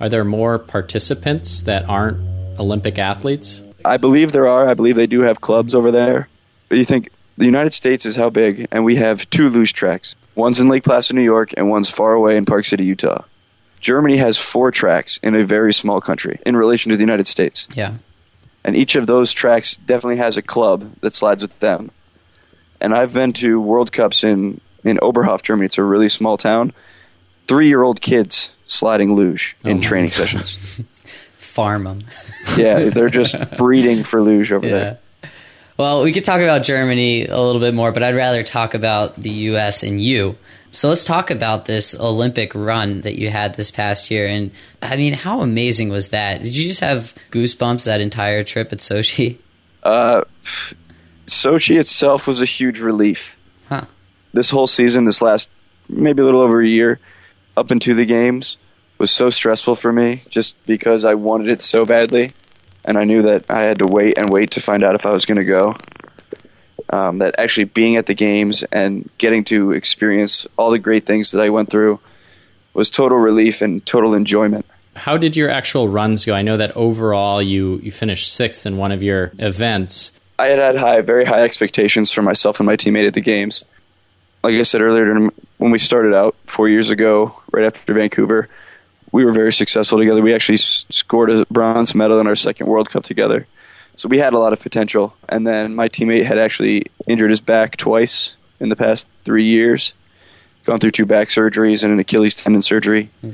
Are 0.00 0.08
there 0.08 0.24
more 0.24 0.60
participants 0.60 1.62
that 1.62 1.88
aren't 1.88 2.18
Olympic 2.60 2.98
athletes? 3.00 3.64
I 3.84 3.96
believe 3.96 4.32
there 4.32 4.48
are. 4.48 4.68
I 4.68 4.74
believe 4.74 4.96
they 4.96 5.06
do 5.06 5.20
have 5.20 5.40
clubs 5.40 5.74
over 5.74 5.90
there. 5.90 6.28
But 6.68 6.78
you 6.78 6.84
think 6.84 7.10
the 7.36 7.44
United 7.44 7.72
States 7.72 8.06
is 8.06 8.16
how 8.16 8.30
big, 8.30 8.68
and 8.70 8.84
we 8.84 8.96
have 8.96 9.28
two 9.30 9.48
luge 9.48 9.72
tracks. 9.72 10.16
One's 10.34 10.60
in 10.60 10.68
Lake 10.68 10.84
Placid, 10.84 11.16
New 11.16 11.22
York, 11.22 11.52
and 11.56 11.68
one's 11.68 11.90
far 11.90 12.12
away 12.12 12.36
in 12.36 12.44
Park 12.44 12.64
City, 12.64 12.84
Utah. 12.84 13.24
Germany 13.80 14.16
has 14.16 14.38
four 14.38 14.70
tracks 14.70 15.18
in 15.22 15.34
a 15.34 15.44
very 15.44 15.72
small 15.72 16.00
country 16.00 16.38
in 16.46 16.56
relation 16.56 16.90
to 16.90 16.96
the 16.96 17.02
United 17.02 17.26
States. 17.26 17.66
Yeah. 17.74 17.94
And 18.64 18.76
each 18.76 18.94
of 18.94 19.06
those 19.06 19.32
tracks 19.32 19.76
definitely 19.76 20.18
has 20.18 20.36
a 20.36 20.42
club 20.42 20.88
that 21.00 21.14
slides 21.14 21.42
with 21.42 21.58
them. 21.58 21.90
And 22.80 22.94
I've 22.94 23.12
been 23.12 23.32
to 23.34 23.60
World 23.60 23.92
Cups 23.92 24.22
in, 24.22 24.60
in 24.84 24.98
Oberhof, 24.98 25.42
Germany. 25.42 25.66
It's 25.66 25.78
a 25.78 25.82
really 25.82 26.08
small 26.08 26.36
town. 26.36 26.72
Three 27.48 27.66
year 27.66 27.82
old 27.82 28.00
kids 28.00 28.52
sliding 28.66 29.14
luge 29.14 29.56
in 29.64 29.72
oh, 29.72 29.74
my 29.74 29.80
training 29.80 30.10
sessions. 30.10 30.80
Farm 31.52 31.84
them. 31.84 31.98
Yeah, 32.56 32.88
they're 32.90 33.08
just 33.10 33.34
breeding 33.56 34.04
for 34.04 34.20
luge 34.22 34.52
over 34.52 34.66
Yeah. 34.66 34.72
there. 34.78 34.98
Well, 35.78 36.02
we 36.02 36.12
could 36.12 36.24
talk 36.24 36.40
about 36.40 36.62
Germany 36.64 37.26
a 37.26 37.40
little 37.40 37.60
bit 37.60 37.72
more, 37.74 37.92
but 37.92 38.02
I'd 38.02 38.14
rather 38.14 38.42
talk 38.42 38.74
about 38.74 39.16
the 39.16 39.30
U.S. 39.52 39.82
and 39.82 40.00
you. 40.00 40.36
So 40.70 40.88
let's 40.88 41.04
talk 41.04 41.30
about 41.30 41.64
this 41.66 41.94
Olympic 41.98 42.54
run 42.54 43.02
that 43.02 43.16
you 43.18 43.28
had 43.30 43.54
this 43.54 43.70
past 43.70 44.10
year. 44.10 44.26
And 44.26 44.50
I 44.82 44.96
mean, 44.96 45.12
how 45.14 45.40
amazing 45.42 45.88
was 45.90 46.08
that? 46.08 46.42
Did 46.42 46.54
you 46.56 46.68
just 46.68 46.80
have 46.80 47.14
goosebumps 47.30 47.84
that 47.86 48.00
entire 48.00 48.42
trip 48.42 48.72
at 48.72 48.78
Sochi? 48.78 49.38
Uh, 49.82 50.22
Sochi 51.26 51.78
itself 51.78 52.26
was 52.26 52.40
a 52.40 52.46
huge 52.46 52.80
relief. 52.80 53.34
Huh. 53.68 53.82
This 54.32 54.50
whole 54.50 54.66
season, 54.66 55.04
this 55.04 55.20
last 55.22 55.48
maybe 55.88 56.22
a 56.22 56.24
little 56.24 56.40
over 56.40 56.60
a 56.62 56.66
year, 56.68 56.98
up 57.56 57.70
into 57.70 57.94
the 57.94 58.04
games, 58.06 58.56
was 59.02 59.10
so 59.10 59.30
stressful 59.30 59.74
for 59.74 59.92
me 59.92 60.22
just 60.30 60.54
because 60.64 61.04
I 61.04 61.14
wanted 61.14 61.48
it 61.48 61.60
so 61.60 61.84
badly, 61.84 62.32
and 62.84 62.96
I 62.96 63.02
knew 63.02 63.22
that 63.22 63.46
I 63.50 63.62
had 63.62 63.80
to 63.80 63.86
wait 63.86 64.16
and 64.16 64.30
wait 64.30 64.52
to 64.52 64.62
find 64.62 64.84
out 64.84 64.94
if 64.94 65.04
I 65.04 65.10
was 65.10 65.24
going 65.24 65.38
to 65.38 65.44
go. 65.44 65.76
Um, 66.88 67.18
that 67.18 67.34
actually 67.36 67.64
being 67.64 67.96
at 67.96 68.06
the 68.06 68.14
games 68.14 68.62
and 68.62 69.10
getting 69.18 69.42
to 69.44 69.72
experience 69.72 70.46
all 70.56 70.70
the 70.70 70.78
great 70.78 71.04
things 71.04 71.32
that 71.32 71.40
I 71.40 71.50
went 71.50 71.68
through 71.68 71.98
was 72.74 72.90
total 72.90 73.18
relief 73.18 73.60
and 73.60 73.84
total 73.84 74.14
enjoyment. 74.14 74.66
How 74.94 75.16
did 75.16 75.36
your 75.36 75.50
actual 75.50 75.88
runs 75.88 76.24
go? 76.24 76.32
I 76.32 76.42
know 76.42 76.58
that 76.58 76.76
overall 76.76 77.42
you, 77.42 77.80
you 77.82 77.90
finished 77.90 78.32
sixth 78.32 78.66
in 78.66 78.76
one 78.76 78.92
of 78.92 79.02
your 79.02 79.32
events. 79.38 80.12
I 80.38 80.46
had 80.46 80.60
had 80.60 80.76
high, 80.76 81.00
very 81.00 81.24
high 81.24 81.42
expectations 81.42 82.12
for 82.12 82.22
myself 82.22 82.60
and 82.60 82.66
my 82.66 82.76
teammate 82.76 83.08
at 83.08 83.14
the 83.14 83.20
games. 83.20 83.64
Like 84.44 84.54
I 84.54 84.62
said 84.62 84.80
earlier, 84.80 85.28
when 85.58 85.70
we 85.72 85.80
started 85.80 86.14
out 86.14 86.36
four 86.46 86.68
years 86.68 86.90
ago, 86.90 87.40
right 87.50 87.64
after 87.64 87.94
Vancouver, 87.94 88.48
we 89.12 89.24
were 89.24 89.32
very 89.32 89.52
successful 89.52 89.98
together. 89.98 90.22
We 90.22 90.34
actually 90.34 90.56
s- 90.56 90.86
scored 90.90 91.30
a 91.30 91.46
bronze 91.46 91.94
medal 91.94 92.18
in 92.18 92.26
our 92.26 92.34
second 92.34 92.66
World 92.66 92.90
Cup 92.90 93.04
together. 93.04 93.46
So 93.96 94.08
we 94.08 94.18
had 94.18 94.32
a 94.32 94.38
lot 94.38 94.54
of 94.54 94.60
potential. 94.60 95.14
And 95.28 95.46
then 95.46 95.74
my 95.74 95.88
teammate 95.88 96.24
had 96.24 96.38
actually 96.38 96.86
injured 97.06 97.30
his 97.30 97.40
back 97.40 97.76
twice 97.76 98.34
in 98.58 98.70
the 98.70 98.76
past 98.76 99.06
three 99.24 99.44
years, 99.44 99.92
gone 100.64 100.80
through 100.80 100.92
two 100.92 101.06
back 101.06 101.28
surgeries 101.28 101.84
and 101.84 101.92
an 101.92 102.00
Achilles 102.00 102.34
tendon 102.34 102.62
surgery. 102.62 103.10
Hmm. 103.20 103.32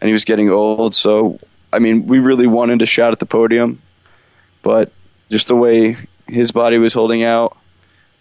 And 0.00 0.08
he 0.08 0.12
was 0.12 0.26
getting 0.26 0.50
old. 0.50 0.94
So, 0.94 1.40
I 1.72 1.78
mean, 1.78 2.06
we 2.06 2.18
really 2.18 2.46
wanted 2.46 2.82
a 2.82 2.86
shot 2.86 3.12
at 3.12 3.18
the 3.18 3.26
podium. 3.26 3.80
But 4.62 4.92
just 5.30 5.48
the 5.48 5.56
way 5.56 5.96
his 6.26 6.52
body 6.52 6.76
was 6.78 6.92
holding 6.92 7.22
out 7.22 7.56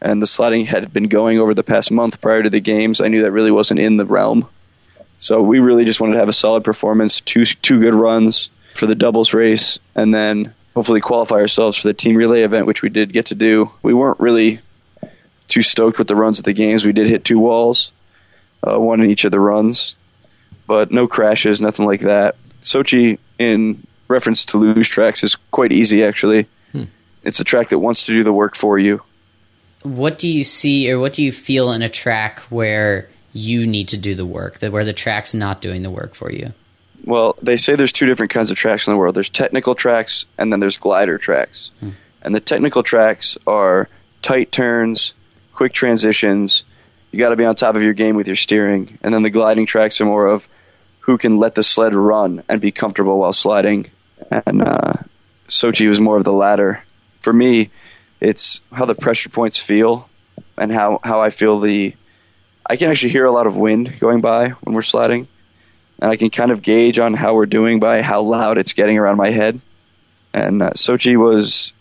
and 0.01 0.21
the 0.21 0.27
sliding 0.27 0.65
had 0.65 0.91
been 0.93 1.07
going 1.07 1.39
over 1.39 1.53
the 1.53 1.63
past 1.63 1.91
month 1.91 2.21
prior 2.21 2.43
to 2.43 2.49
the 2.49 2.59
games, 2.61 3.01
I 3.01 3.09
knew 3.09 3.23
that 3.23 3.31
really 3.31 3.51
wasn't 3.51 3.81
in 3.81 3.97
the 3.97 4.05
realm. 4.05 4.47
So 5.23 5.41
we 5.41 5.59
really 5.59 5.85
just 5.85 6.01
wanted 6.01 6.15
to 6.15 6.19
have 6.19 6.27
a 6.27 6.33
solid 6.33 6.65
performance, 6.65 7.21
two 7.21 7.45
two 7.45 7.79
good 7.79 7.95
runs 7.95 8.49
for 8.73 8.87
the 8.87 8.93
doubles 8.93 9.33
race, 9.33 9.79
and 9.95 10.13
then 10.13 10.53
hopefully 10.75 10.99
qualify 10.99 11.37
ourselves 11.37 11.77
for 11.77 11.87
the 11.87 11.93
team 11.93 12.17
relay 12.17 12.41
event, 12.41 12.65
which 12.65 12.81
we 12.81 12.89
did 12.89 13.13
get 13.13 13.27
to 13.27 13.35
do. 13.35 13.71
We 13.83 13.93
weren't 13.93 14.19
really 14.19 14.59
too 15.47 15.61
stoked 15.61 15.97
with 15.97 16.09
the 16.09 16.15
runs 16.17 16.39
at 16.39 16.45
the 16.45 16.51
games. 16.51 16.85
We 16.85 16.91
did 16.91 17.07
hit 17.07 17.23
two 17.23 17.39
walls, 17.39 17.93
uh, 18.67 18.77
one 18.77 18.99
in 18.99 19.09
each 19.09 19.23
of 19.23 19.31
the 19.31 19.39
runs, 19.39 19.95
but 20.67 20.91
no 20.91 21.07
crashes, 21.07 21.61
nothing 21.61 21.85
like 21.85 22.01
that. 22.01 22.35
Sochi, 22.61 23.17
in 23.39 23.81
reference 24.09 24.43
to 24.47 24.57
luge 24.57 24.89
tracks, 24.89 25.23
is 25.23 25.37
quite 25.51 25.71
easy 25.71 26.03
actually. 26.03 26.49
It's 27.23 27.39
a 27.39 27.45
track 27.45 27.69
that 27.69 27.79
wants 27.79 28.03
to 28.03 28.11
do 28.11 28.25
the 28.25 28.33
work 28.33 28.57
for 28.57 28.77
you. 28.77 29.01
What 29.83 30.17
do 30.17 30.27
you 30.27 30.43
see 30.43 30.91
or 30.91 30.99
what 30.99 31.13
do 31.13 31.23
you 31.23 31.31
feel 31.31 31.71
in 31.71 31.81
a 31.81 31.87
track 31.87 32.41
where 32.49 33.07
you 33.33 33.65
need 33.65 33.89
to 33.89 33.97
do 33.97 34.15
the 34.15 34.25
work, 34.25 34.59
that 34.59 34.71
where 34.71 34.85
the 34.85 34.93
track's 34.93 35.33
not 35.33 35.59
doing 35.61 35.81
the 35.81 35.89
work 35.89 36.13
for 36.15 36.31
you? 36.31 36.53
Well, 37.03 37.35
they 37.41 37.57
say 37.57 37.75
there's 37.75 37.91
two 37.91 38.05
different 38.05 38.31
kinds 38.31 38.51
of 38.51 38.57
tracks 38.57 38.87
in 38.87 38.93
the 38.93 38.97
world. 38.97 39.15
There's 39.15 39.29
technical 39.29 39.75
tracks 39.75 40.25
and 40.37 40.53
then 40.53 40.59
there's 40.59 40.77
glider 40.77 41.17
tracks. 41.17 41.71
And 42.21 42.33
the 42.33 42.39
technical 42.39 42.83
tracks 42.83 43.37
are 43.45 43.89
tight 44.21 44.51
turns, 44.51 45.13
quick 45.51 45.73
transitions. 45.73 46.63
You 47.11 47.19
got 47.19 47.29
to 47.29 47.35
be 47.35 47.43
on 47.43 47.55
top 47.55 47.75
of 47.75 47.83
your 47.83 47.93
game 47.93 48.15
with 48.15 48.27
your 48.27 48.37
steering. 48.37 48.97
And 49.01 49.13
then 49.13 49.23
the 49.23 49.29
gliding 49.29 49.65
tracks 49.65 49.99
are 49.99 50.05
more 50.05 50.27
of 50.27 50.47
who 50.99 51.17
can 51.17 51.37
let 51.37 51.55
the 51.55 51.63
sled 51.63 51.93
run 51.93 52.43
and 52.47 52.61
be 52.61 52.71
comfortable 52.71 53.19
while 53.19 53.33
sliding. 53.33 53.91
And 54.31 54.61
uh, 54.61 54.93
Sochi 55.49 55.89
was 55.89 55.99
more 55.99 56.15
of 56.15 56.23
the 56.23 56.31
latter. 56.31 56.81
For 57.19 57.33
me, 57.33 57.71
it's 58.21 58.61
how 58.71 58.85
the 58.85 58.95
pressure 58.95 59.29
points 59.29 59.57
feel 59.57 60.07
and 60.57 60.71
how, 60.71 60.99
how 61.03 61.19
I 61.21 61.31
feel 61.31 61.59
the. 61.59 61.95
I 62.65 62.75
can 62.77 62.89
actually 62.89 63.11
hear 63.11 63.25
a 63.25 63.31
lot 63.31 63.47
of 63.47 63.57
wind 63.57 63.99
going 63.99 64.21
by 64.21 64.49
when 64.49 64.75
we're 64.75 64.81
sliding 64.81 65.27
and 66.03 66.11
I 66.11 66.17
can 66.17 66.29
kind 66.29 66.51
of 66.51 66.61
gauge 66.61 66.99
on 66.99 67.13
how 67.13 67.33
we're 67.33 67.45
doing 67.45 67.79
by 67.79 68.01
how 68.01 68.21
loud 68.21 68.57
it's 68.57 68.73
getting 68.73 68.97
around 68.97 69.15
my 69.15 69.29
head. 69.29 69.61
And 70.33 70.61
uh, 70.61 70.71
Sochi 70.71 71.15
was 71.15 71.71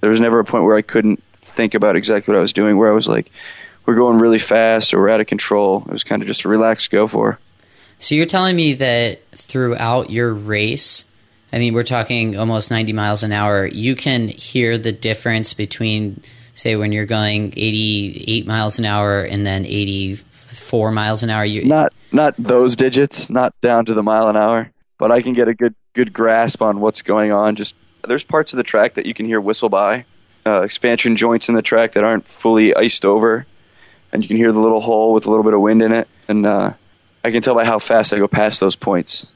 there 0.00 0.10
was 0.10 0.18
never 0.18 0.40
a 0.40 0.44
point 0.44 0.64
where 0.64 0.76
I 0.76 0.82
couldn't 0.82 1.22
think 1.34 1.74
about 1.74 1.94
exactly 1.94 2.32
what 2.32 2.38
I 2.38 2.40
was 2.40 2.52
doing, 2.52 2.76
where 2.76 2.90
I 2.90 2.94
was 2.94 3.06
like, 3.06 3.30
we're 3.84 3.94
going 3.94 4.18
really 4.18 4.40
fast 4.40 4.92
or 4.92 4.98
we're 4.98 5.10
out 5.10 5.20
of 5.20 5.28
control. 5.28 5.84
It 5.86 5.92
was 5.92 6.02
kind 6.02 6.22
of 6.22 6.28
just 6.28 6.44
a 6.44 6.48
relaxed 6.48 6.90
go 6.90 7.06
for. 7.06 7.38
So 8.00 8.16
you're 8.16 8.26
telling 8.26 8.56
me 8.56 8.74
that 8.74 9.30
throughout 9.30 10.10
your 10.10 10.34
race, 10.34 11.08
I 11.52 11.58
mean, 11.58 11.72
we're 11.72 11.84
talking 11.84 12.36
almost 12.36 12.72
90 12.72 12.92
miles 12.94 13.22
an 13.22 13.30
hour. 13.32 13.64
You 13.64 13.94
can 13.94 14.26
hear 14.26 14.76
the 14.76 14.92
difference 14.92 15.54
between, 15.54 16.20
say, 16.56 16.76
when 16.76 16.92
you're 16.92 17.06
going 17.06 17.52
88 17.56 18.46
miles 18.46 18.78
an 18.78 18.84
hour 18.84 19.22
and 19.22 19.46
then 19.46 19.64
84 19.64 20.90
miles 20.90 21.22
an 21.22 21.30
hour. 21.30 21.44
You, 21.44 21.64
Not 21.64 21.92
not 22.12 22.34
those 22.38 22.76
digits, 22.76 23.30
not 23.30 23.54
down 23.60 23.84
to 23.86 23.94
the 23.94 24.02
mile 24.02 24.28
an 24.28 24.36
hour, 24.36 24.70
but 24.98 25.12
I 25.12 25.22
can 25.22 25.34
get 25.34 25.48
a 25.48 25.54
good 25.54 25.74
good 25.94 26.12
grasp 26.12 26.62
on 26.62 26.80
what's 26.80 27.02
going 27.02 27.32
on. 27.32 27.56
Just 27.56 27.74
there's 28.06 28.24
parts 28.24 28.52
of 28.52 28.56
the 28.56 28.62
track 28.62 28.94
that 28.94 29.06
you 29.06 29.14
can 29.14 29.26
hear 29.26 29.40
whistle 29.40 29.68
by, 29.68 30.04
uh, 30.44 30.62
expansion 30.62 31.16
joints 31.16 31.48
in 31.48 31.54
the 31.54 31.62
track 31.62 31.92
that 31.92 32.04
aren't 32.04 32.26
fully 32.26 32.74
iced 32.74 33.04
over, 33.04 33.46
and 34.12 34.22
you 34.22 34.28
can 34.28 34.36
hear 34.36 34.52
the 34.52 34.60
little 34.60 34.80
hole 34.80 35.12
with 35.12 35.26
a 35.26 35.30
little 35.30 35.44
bit 35.44 35.54
of 35.54 35.60
wind 35.60 35.82
in 35.82 35.92
it, 35.92 36.08
and 36.28 36.46
uh, 36.46 36.72
I 37.24 37.30
can 37.30 37.42
tell 37.42 37.54
by 37.54 37.64
how 37.64 37.78
fast 37.78 38.12
I 38.12 38.18
go 38.18 38.28
past 38.28 38.60
those 38.60 38.76
points. 38.76 39.26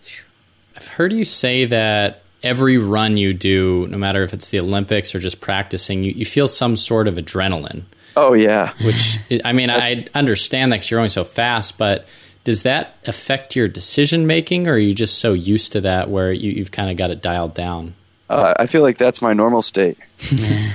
I've 0.76 0.87
heard 0.87 1.12
you 1.12 1.24
say 1.24 1.64
that 1.66 2.22
every 2.42 2.79
run 2.79 3.16
you 3.16 3.33
do, 3.33 3.87
no 3.88 3.98
matter 3.98 4.22
if 4.22 4.33
it's 4.33 4.48
the 4.48 4.61
Olympics 4.61 5.14
or 5.14 5.18
just 5.18 5.40
practicing, 5.40 6.05
you, 6.05 6.12
you 6.12 6.24
feel 6.24 6.48
some 6.48 6.76
sort 6.76 7.09
of 7.09 7.14
adrenaline. 7.14 7.85
Oh 8.16 8.33
yeah, 8.33 8.74
Which 8.85 9.18
I 9.44 9.53
mean, 9.53 9.70
I 9.70 9.96
understand 10.14 10.72
that 10.72 10.76
because 10.76 10.90
you're 10.90 10.98
going 10.98 11.11
so 11.11 11.24
fast, 11.24 11.79
but 11.79 12.07
does 12.42 12.64
that 12.64 12.96
affect 13.07 13.55
your 13.55 13.68
decision 13.68 14.26
making, 14.26 14.66
or 14.66 14.72
are 14.72 14.79
you 14.79 14.92
just 14.92 15.18
so 15.18 15.33
used 15.33 15.72
to 15.72 15.83
that 15.83 16.11
where 16.11 16.33
you, 16.33 16.50
you've 16.50 16.72
kind 16.72 16.90
of 16.90 16.96
got 16.96 17.11
it 17.11 17.22
dialed 17.22 17.55
down? 17.55 17.94
uh, 18.31 18.55
I 18.57 18.66
feel 18.66 18.83
like 18.83 18.96
that's 18.96 19.20
my 19.20 19.33
normal 19.33 19.61
state. 19.61 19.98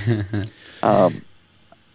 um, 0.82 1.22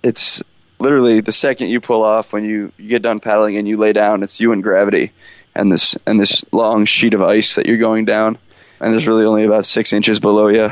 it's 0.02 0.42
literally 0.80 1.22
the 1.22 1.32
second 1.32 1.70
you 1.70 1.80
pull 1.80 2.04
off 2.04 2.34
when 2.34 2.44
you, 2.44 2.72
you 2.78 2.90
get 2.90 3.04
done 3.04 3.20
paddling 3.20 3.56
and 3.58 3.68
you 3.68 3.78
lay 3.78 3.94
down, 3.94 4.24
it's 4.24 4.40
you 4.40 4.52
and 4.52 4.64
gravity, 4.64 5.12
and 5.54 5.72
this 5.72 5.96
and 6.08 6.20
this 6.20 6.44
long 6.52 6.86
sheet 6.86 7.14
of 7.14 7.22
ice 7.22 7.56
that 7.56 7.68
you're 7.68 7.78
going 7.78 8.06
down, 8.06 8.40
and 8.82 8.94
there's 8.94 9.08
really 9.08 9.26
only 9.26 9.44
about 9.46 9.64
six 9.66 9.94
inches 9.94 10.20
below 10.20 10.48
you, 10.50 10.72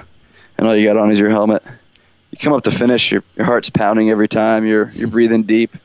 and 0.57 0.67
all 0.67 0.75
you 0.75 0.85
got 0.87 0.97
on 0.97 1.11
is 1.11 1.19
your 1.19 1.29
helmet. 1.29 1.63
You 2.31 2.37
come 2.37 2.53
up 2.53 2.63
to 2.65 2.71
finish, 2.71 3.11
your 3.11 3.23
your 3.37 3.45
heart's 3.45 3.69
pounding 3.69 4.09
every 4.09 4.27
time, 4.27 4.65
you're 4.65 4.89
you're 4.91 5.07
breathing 5.07 5.43
deep, 5.43 5.75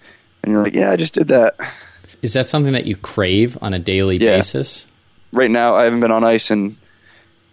and 0.43 0.53
you're 0.53 0.63
like, 0.63 0.75
yeah, 0.75 0.91
I 0.91 0.97
just 0.97 1.15
did 1.15 1.29
that. 1.29 1.55
Is 2.23 2.33
that 2.33 2.49
something 2.49 2.73
that 2.73 2.87
you 2.87 2.97
crave 2.97 3.57
on 3.61 3.75
a 3.75 3.79
daily 3.79 4.17
Yeah. 4.17 4.37
basis? 4.39 4.89
Right 5.33 5.51
now, 5.51 5.75
I 5.75 5.85
haven't 5.85 6.01
been 6.01 6.11
on 6.13 6.25
ice 6.25 6.51
in 6.51 6.77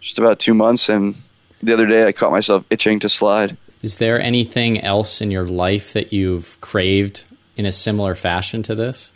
just 0.00 0.18
about 0.18 0.38
two 0.38 0.54
months, 0.54 0.88
and 0.88 1.14
the 1.62 1.72
other 1.72 1.86
day 1.86 2.06
I 2.06 2.12
caught 2.12 2.30
myself 2.32 2.64
itching 2.70 3.00
to 3.00 3.08
slide. 3.08 3.56
Is 3.82 3.96
there 3.98 4.20
anything 4.20 4.80
else 4.80 5.20
in 5.20 5.30
your 5.30 5.44
life 5.46 5.92
that 5.92 6.12
you've 6.12 6.60
craved 6.60 7.24
in 7.56 7.66
a 7.66 7.72
similar 7.72 8.14
fashion 8.14 8.62
to 8.64 8.74
this? 8.74 9.10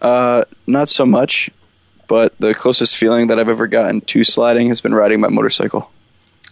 Uh, 0.00 0.44
not 0.66 0.88
so 0.88 1.06
much, 1.06 1.48
but 2.12 2.36
the 2.38 2.52
closest 2.52 2.94
feeling 2.94 3.28
that 3.28 3.38
I've 3.38 3.48
ever 3.48 3.66
gotten 3.66 4.02
to 4.02 4.22
sliding 4.22 4.68
has 4.68 4.82
been 4.82 4.94
riding 4.94 5.18
my 5.18 5.28
motorcycle. 5.28 5.90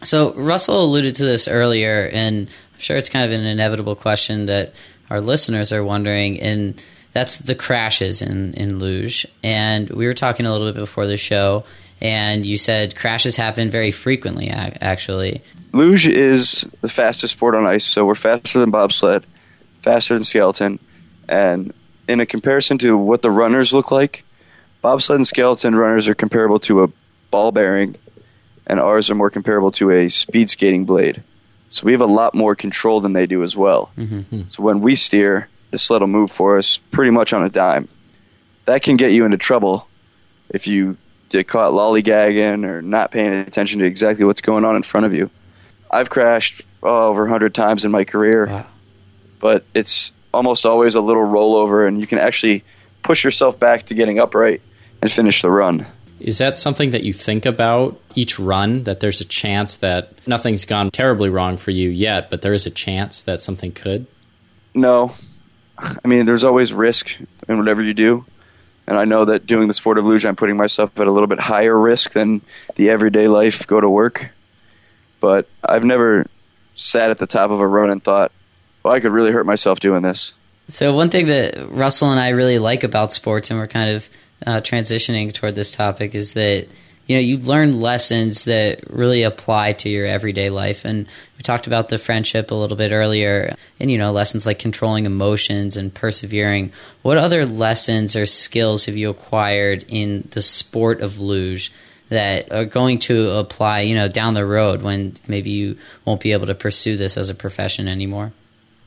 So 0.02 0.32
Russell 0.32 0.82
alluded 0.82 1.16
to 1.16 1.26
this 1.26 1.48
earlier, 1.48 2.08
and 2.10 2.48
I'm 2.48 2.80
sure 2.80 2.96
it's 2.96 3.10
kind 3.10 3.26
of 3.26 3.38
an 3.38 3.44
inevitable 3.44 3.94
question 3.94 4.46
that 4.46 4.72
our 5.10 5.20
listeners 5.20 5.70
are 5.70 5.84
wondering, 5.84 6.40
and 6.40 6.82
that's 7.12 7.36
the 7.36 7.54
crashes 7.54 8.22
in 8.22 8.54
in 8.54 8.78
luge. 8.78 9.26
And 9.42 9.90
we 9.90 10.06
were 10.06 10.14
talking 10.14 10.46
a 10.46 10.50
little 10.50 10.72
bit 10.72 10.80
before 10.80 11.06
the 11.06 11.18
show, 11.18 11.64
and 12.00 12.46
you 12.46 12.56
said 12.56 12.96
crashes 12.96 13.36
happen 13.36 13.68
very 13.68 13.90
frequently. 13.90 14.48
Actually, 14.48 15.42
Luge 15.74 16.08
is 16.08 16.66
the 16.80 16.88
fastest 16.88 17.34
sport 17.34 17.54
on 17.54 17.66
ice, 17.66 17.84
so 17.84 18.06
we're 18.06 18.14
faster 18.14 18.60
than 18.60 18.70
bobsled, 18.70 19.26
faster 19.82 20.14
than 20.14 20.24
skeleton, 20.24 20.78
and 21.28 21.74
in 22.08 22.18
a 22.20 22.24
comparison 22.24 22.78
to 22.78 22.96
what 22.96 23.20
the 23.20 23.30
runners 23.30 23.74
look 23.74 23.90
like, 23.90 24.24
bobsled 24.82 25.16
and 25.16 25.26
skeleton 25.26 25.74
runners 25.74 26.08
are 26.08 26.14
comparable 26.14 26.60
to 26.60 26.84
a 26.84 26.88
ball 27.30 27.52
bearing, 27.52 27.96
and 28.66 28.80
ours 28.80 29.10
are 29.10 29.14
more 29.14 29.30
comparable 29.30 29.72
to 29.72 29.90
a 29.90 30.08
speed 30.08 30.50
skating 30.50 30.84
blade. 30.84 31.22
So 31.70 31.86
we 31.86 31.92
have 31.92 32.00
a 32.00 32.06
lot 32.06 32.34
more 32.34 32.54
control 32.54 33.00
than 33.00 33.12
they 33.12 33.26
do 33.26 33.42
as 33.44 33.56
well. 33.56 33.90
Mm-hmm. 33.96 34.42
So 34.48 34.62
when 34.62 34.80
we 34.80 34.96
steer, 34.96 35.48
the 35.70 35.78
sled 35.78 36.00
will 36.00 36.08
move 36.08 36.32
for 36.32 36.58
us 36.58 36.78
pretty 36.78 37.10
much 37.12 37.32
on 37.32 37.44
a 37.44 37.48
dime. 37.48 37.88
That 38.64 38.82
can 38.82 38.96
get 38.96 39.12
you 39.12 39.24
into 39.24 39.38
trouble 39.38 39.86
if 40.48 40.66
you 40.66 40.96
get 41.28 41.46
caught 41.46 41.72
lollygagging 41.72 42.64
or 42.64 42.82
not 42.82 43.12
paying 43.12 43.32
attention 43.32 43.78
to 43.78 43.84
exactly 43.84 44.24
what's 44.24 44.40
going 44.40 44.64
on 44.64 44.74
in 44.74 44.82
front 44.82 45.06
of 45.06 45.14
you. 45.14 45.30
I've 45.90 46.10
crashed 46.10 46.62
oh, 46.82 47.08
over 47.08 47.22
100 47.22 47.54
times 47.54 47.84
in 47.84 47.90
my 47.92 48.04
career, 48.04 48.46
Wow. 48.46 48.66
but 49.38 49.64
it's 49.74 50.12
almost 50.34 50.66
always 50.66 50.96
a 50.96 51.00
little 51.00 51.24
rollover, 51.24 51.86
and 51.86 52.00
you 52.00 52.06
can 52.06 52.18
actually 52.18 52.64
push 53.02 53.24
yourself 53.24 53.58
back 53.58 53.84
to 53.86 53.94
getting 53.94 54.18
upright 54.18 54.60
and 55.02 55.10
finish 55.10 55.42
the 55.42 55.50
run. 55.50 55.86
Is 56.20 56.38
that 56.38 56.58
something 56.58 56.90
that 56.90 57.02
you 57.02 57.12
think 57.12 57.46
about 57.46 57.98
each 58.14 58.38
run? 58.38 58.84
That 58.84 59.00
there's 59.00 59.20
a 59.20 59.24
chance 59.24 59.76
that 59.76 60.12
nothing's 60.26 60.66
gone 60.66 60.90
terribly 60.90 61.30
wrong 61.30 61.56
for 61.56 61.70
you 61.70 61.88
yet, 61.88 62.28
but 62.28 62.42
there 62.42 62.52
is 62.52 62.66
a 62.66 62.70
chance 62.70 63.22
that 63.22 63.40
something 63.40 63.72
could? 63.72 64.06
No, 64.74 65.14
I 65.78 66.06
mean, 66.06 66.26
there's 66.26 66.44
always 66.44 66.72
risk 66.72 67.18
in 67.48 67.58
whatever 67.58 67.82
you 67.82 67.94
do. 67.94 68.24
And 68.86 68.98
I 68.98 69.04
know 69.04 69.24
that 69.26 69.46
doing 69.46 69.68
the 69.68 69.74
sport 69.74 69.98
of 69.98 70.04
luge, 70.04 70.26
I'm 70.26 70.36
putting 70.36 70.56
myself 70.56 70.98
at 70.98 71.06
a 71.06 71.12
little 71.12 71.28
bit 71.28 71.38
higher 71.38 71.78
risk 71.78 72.12
than 72.12 72.42
the 72.74 72.90
everyday 72.90 73.28
life 73.28 73.66
go 73.66 73.80
to 73.80 73.88
work. 73.88 74.30
But 75.20 75.48
I've 75.62 75.84
never 75.84 76.26
sat 76.74 77.10
at 77.10 77.18
the 77.18 77.26
top 77.26 77.50
of 77.50 77.60
a 77.60 77.66
run 77.66 77.90
and 77.90 78.02
thought, 78.02 78.32
well, 78.82 78.92
I 78.92 79.00
could 79.00 79.12
really 79.12 79.30
hurt 79.30 79.46
myself 79.46 79.80
doing 79.80 80.02
this. 80.02 80.34
So 80.68 80.94
one 80.94 81.10
thing 81.10 81.28
that 81.28 81.70
Russell 81.70 82.10
and 82.10 82.20
I 82.20 82.30
really 82.30 82.58
like 82.58 82.84
about 82.84 83.12
sports, 83.12 83.50
and 83.50 83.58
we're 83.58 83.68
kind 83.68 83.90
of 83.90 84.08
uh, 84.46 84.60
transitioning 84.60 85.32
toward 85.32 85.54
this 85.54 85.72
topic, 85.72 86.14
is 86.14 86.34
that 86.34 86.68
you 87.06 87.16
know 87.16 87.20
you 87.20 87.38
learn 87.38 87.80
lessons 87.80 88.44
that 88.44 88.88
really 88.90 89.22
apply 89.22 89.72
to 89.74 89.88
your 89.88 90.06
everyday 90.06 90.50
life. 90.50 90.84
And 90.84 91.06
we 91.36 91.42
talked 91.42 91.66
about 91.66 91.88
the 91.88 91.98
friendship 91.98 92.50
a 92.50 92.54
little 92.54 92.76
bit 92.76 92.92
earlier, 92.92 93.54
and 93.78 93.90
you 93.90 93.98
know 93.98 94.12
lessons 94.12 94.46
like 94.46 94.58
controlling 94.58 95.06
emotions 95.06 95.76
and 95.76 95.92
persevering. 95.92 96.72
What 97.02 97.18
other 97.18 97.46
lessons 97.46 98.16
or 98.16 98.26
skills 98.26 98.86
have 98.86 98.96
you 98.96 99.10
acquired 99.10 99.84
in 99.88 100.28
the 100.32 100.42
sport 100.42 101.00
of 101.00 101.20
luge? 101.20 101.72
That 102.08 102.50
are 102.50 102.64
going 102.64 102.98
to 103.00 103.38
apply, 103.38 103.82
you 103.82 103.94
know, 103.94 104.08
down 104.08 104.34
the 104.34 104.44
road 104.44 104.82
when 104.82 105.16
maybe 105.28 105.50
you 105.50 105.78
won't 106.04 106.20
be 106.20 106.32
able 106.32 106.46
to 106.46 106.56
pursue 106.56 106.96
this 106.96 107.16
as 107.16 107.30
a 107.30 107.36
profession 107.36 107.86
anymore. 107.86 108.32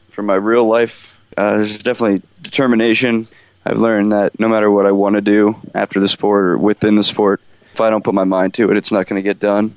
For 0.10 0.24
my 0.24 0.36
real 0.36 0.66
life, 0.66 1.10
uh, 1.38 1.56
there's 1.56 1.78
definitely 1.78 2.22
determination. 2.42 3.30
I've 3.66 3.78
learned 3.78 4.12
that 4.12 4.40
no 4.40 4.48
matter 4.50 4.70
what 4.70 4.86
I 4.86 4.92
want 4.92 5.16
to 5.16 5.22
do 5.22 5.56
after 5.74 6.00
the 6.00 6.08
sport 6.08 6.44
or 6.46 6.58
within 6.58 6.96
the 6.96 7.04
sport, 7.04 7.42
if 7.72 7.82
I 7.82 7.90
don't 7.90 8.04
put 8.04 8.14
my 8.14 8.26
mind 8.26 8.54
to 8.56 8.70
it, 8.70 8.78
it's 8.78 8.92
not 8.92 9.08
going 9.08 9.22
to 9.22 9.28
get 9.28 9.40
done. 9.40 9.76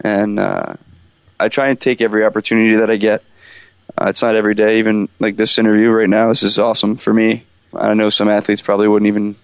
And 0.00 0.38
uh, 0.38 0.74
I 1.38 1.48
try 1.48 1.68
and 1.68 1.80
take 1.80 2.00
every 2.00 2.24
opportunity 2.24 2.76
that 2.76 2.90
I 2.90 2.96
get. 2.96 3.22
Uh, 3.96 4.06
it's 4.08 4.22
not 4.22 4.36
every 4.36 4.54
day, 4.54 4.78
even 4.78 5.08
like 5.18 5.36
this 5.36 5.58
interview 5.58 5.90
right 5.90 6.08
now. 6.08 6.28
This 6.28 6.42
is 6.42 6.58
awesome 6.58 6.96
for 6.96 7.12
me. 7.12 7.44
I 7.74 7.94
know 7.94 8.10
some 8.10 8.28
athletes 8.28 8.62
probably 8.62 8.88
wouldn't 8.88 9.08
even 9.08 9.36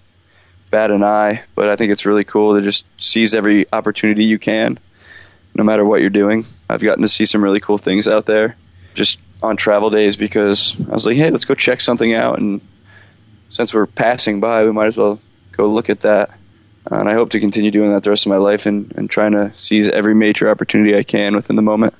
bat 0.70 0.90
an 0.90 1.02
eye, 1.02 1.42
but 1.54 1.68
I 1.68 1.76
think 1.76 1.92
it's 1.92 2.06
really 2.06 2.24
cool 2.24 2.54
to 2.54 2.62
just 2.62 2.84
seize 2.98 3.34
every 3.34 3.66
opportunity 3.72 4.24
you 4.24 4.38
can, 4.38 4.78
no 5.54 5.64
matter 5.64 5.84
what 5.84 6.00
you're 6.00 6.10
doing. 6.10 6.46
I've 6.68 6.80
gotten 6.80 7.02
to 7.02 7.08
see 7.08 7.26
some 7.26 7.42
really 7.42 7.60
cool 7.60 7.78
things 7.78 8.08
out 8.08 8.26
there 8.26 8.56
just 8.94 9.18
on 9.42 9.56
travel 9.56 9.90
days 9.90 10.16
because 10.16 10.76
I 10.88 10.92
was 10.92 11.04
like, 11.04 11.16
hey, 11.16 11.30
let's 11.30 11.44
go 11.44 11.54
check 11.54 11.80
something 11.80 12.14
out. 12.14 12.38
And 12.38 12.60
since 13.54 13.72
we're 13.72 13.86
passing 13.86 14.40
by, 14.40 14.64
we 14.64 14.72
might 14.72 14.88
as 14.88 14.96
well 14.96 15.20
go 15.52 15.68
look 15.68 15.88
at 15.88 16.00
that. 16.00 16.30
Uh, 16.90 16.96
and 16.96 17.08
I 17.08 17.14
hope 17.14 17.30
to 17.30 17.40
continue 17.40 17.70
doing 17.70 17.92
that 17.92 18.02
the 18.02 18.10
rest 18.10 18.26
of 18.26 18.30
my 18.30 18.36
life 18.36 18.66
and, 18.66 18.92
and 18.96 19.08
trying 19.08 19.30
to 19.30 19.52
seize 19.56 19.86
every 19.86 20.12
major 20.12 20.50
opportunity 20.50 20.96
I 20.96 21.04
can 21.04 21.36
within 21.36 21.54
the 21.54 21.62
moment. 21.62 21.94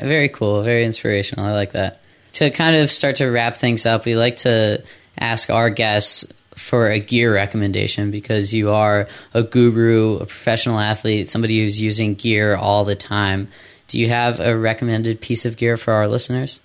Very 0.00 0.28
cool, 0.28 0.62
very 0.62 0.84
inspirational. 0.84 1.46
I 1.46 1.52
like 1.52 1.72
that. 1.72 2.00
To 2.32 2.50
kind 2.50 2.74
of 2.74 2.90
start 2.90 3.16
to 3.16 3.26
wrap 3.26 3.56
things 3.56 3.86
up, 3.86 4.04
we 4.04 4.16
like 4.16 4.38
to 4.38 4.82
ask 5.16 5.48
our 5.48 5.70
guests 5.70 6.24
for 6.56 6.88
a 6.88 6.98
gear 6.98 7.32
recommendation 7.32 8.10
because 8.10 8.52
you 8.52 8.72
are 8.72 9.06
a 9.32 9.44
guru, 9.44 10.16
a 10.16 10.26
professional 10.26 10.80
athlete, 10.80 11.30
somebody 11.30 11.62
who's 11.62 11.80
using 11.80 12.16
gear 12.16 12.56
all 12.56 12.84
the 12.84 12.96
time. 12.96 13.46
Do 13.86 14.00
you 14.00 14.08
have 14.08 14.40
a 14.40 14.58
recommended 14.58 15.20
piece 15.20 15.46
of 15.46 15.56
gear 15.56 15.76
for 15.76 15.92
our 15.92 16.08
listeners? 16.08 16.60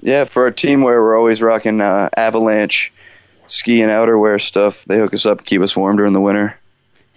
Yeah, 0.00 0.26
for 0.26 0.44
our 0.44 0.52
team 0.52 0.82
where 0.82 1.02
we're 1.02 1.18
always 1.18 1.42
rocking 1.42 1.80
uh, 1.80 2.08
avalanche 2.16 2.92
ski 3.46 3.82
and 3.82 3.90
outerwear 3.90 4.40
stuff, 4.40 4.84
they 4.84 4.98
hook 4.98 5.14
us 5.14 5.26
up, 5.26 5.44
keep 5.44 5.60
us 5.60 5.76
warm 5.76 5.96
during 5.96 6.12
the 6.12 6.20
winter. 6.20 6.58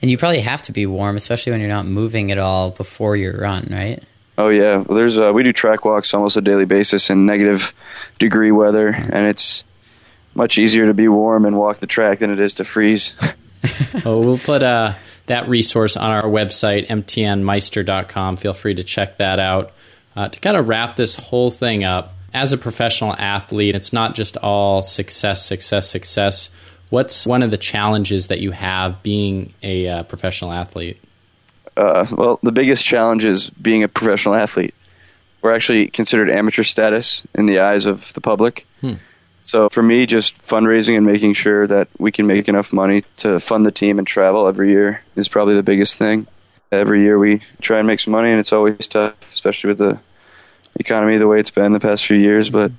And 0.02 0.12
you 0.12 0.18
probably 0.18 0.42
have 0.42 0.62
to 0.64 0.72
be 0.72 0.86
warm, 0.86 1.16
especially 1.16 1.52
when 1.52 1.60
you're 1.62 1.70
not 1.70 1.86
moving 1.86 2.32
at 2.32 2.38
all 2.38 2.72
before 2.72 3.16
your 3.16 3.34
run, 3.40 3.68
right? 3.72 4.04
Oh 4.38 4.50
yeah, 4.50 4.78
well, 4.78 4.96
there's 4.96 5.18
uh, 5.18 5.32
we 5.34 5.42
do 5.42 5.52
track 5.52 5.84
walks 5.84 6.14
almost 6.14 6.38
a 6.38 6.42
daily 6.42 6.66
basis 6.66 7.10
in 7.10 7.26
negative 7.26 7.74
degree 8.20 8.52
weather, 8.52 8.90
and 8.90 9.26
it's 9.26 9.64
much 10.36 10.60
easier 10.60 10.86
to 10.86 10.94
be 10.94 11.08
warm 11.08 11.46
and 11.46 11.58
walk 11.58 11.80
the 11.80 11.88
track 11.88 12.20
than 12.20 12.30
it 12.30 12.40
is 12.40 12.56
to 12.56 12.64
freeze. 12.64 13.16
Oh, 14.06 14.20
we'll 14.20 14.38
put 14.38 14.64
uh, 14.64 14.94
that 15.26 15.50
resource 15.50 15.98
on 15.98 16.12
our 16.12 16.24
website, 16.24 16.88
mtnmeister.com. 16.88 18.38
Feel 18.38 18.54
free 18.54 18.76
to 18.76 18.84
check 18.84 19.18
that 19.18 19.40
out. 19.40 19.72
Uh, 20.16 20.30
to 20.30 20.40
kind 20.40 20.56
of 20.56 20.68
wrap 20.68 20.96
this 20.96 21.16
whole 21.16 21.50
thing 21.50 21.84
up, 21.84 22.14
as 22.38 22.54
a 22.54 22.58
professional 22.58 23.14
athlete, 23.14 23.76
it's 23.76 23.92
not 23.92 24.14
just 24.14 24.38
all 24.38 24.82
success, 24.84 25.44
success, 25.44 25.90
success. 25.90 26.50
What's 26.90 27.26
one 27.26 27.42
of 27.42 27.50
the 27.50 27.58
challenges 27.58 28.28
that 28.28 28.40
you 28.40 28.52
have 28.52 29.02
being 29.02 29.54
a 29.64 29.88
uh, 29.88 30.04
professional 30.04 30.52
athlete? 30.52 31.02
Uh, 31.76 32.06
well, 32.12 32.40
the 32.44 32.52
biggest 32.52 32.86
challenge 32.86 33.26
is 33.26 33.50
being 33.50 33.84
a 33.84 33.88
professional 33.88 34.36
athlete. 34.36 34.76
We're 35.42 35.56
actually 35.56 35.88
considered 35.88 36.30
amateur 36.30 36.64
status 36.64 37.24
in 37.34 37.48
the 37.48 37.60
eyes 37.60 37.86
of 37.86 38.14
the 38.14 38.22
public. 38.22 38.68
So 39.40 39.70
for 39.70 39.82
me, 39.82 40.06
just 40.06 40.44
fundraising 40.44 40.96
and 40.96 41.06
making 41.06 41.34
sure 41.34 41.66
that 41.68 41.88
we 41.98 42.12
can 42.12 42.28
make 42.28 42.48
enough 42.48 42.72
money 42.72 43.04
to 43.18 43.40
fund 43.40 43.66
the 43.66 43.72
team 43.72 43.98
and 43.98 44.06
travel 44.06 44.48
every 44.48 44.70
year 44.70 45.02
is 45.16 45.28
probably 45.28 45.56
the 45.56 45.64
biggest 45.64 45.98
thing. 45.98 46.28
Every 46.72 47.02
year 47.02 47.18
we 47.18 47.42
try 47.62 47.80
and 47.80 47.88
make 47.88 48.00
some 48.00 48.12
money, 48.12 48.30
and 48.30 48.40
it's 48.40 48.52
always 48.52 48.88
tough, 48.88 49.16
especially 49.22 49.70
with 49.70 49.78
the 49.78 50.00
economy 50.80 51.18
the 51.18 51.28
way 51.28 51.40
it's 51.40 51.52
been 51.52 51.74
the 51.74 51.80
past 51.80 52.06
few 52.06 52.18
years. 52.18 52.50
But 52.50 52.72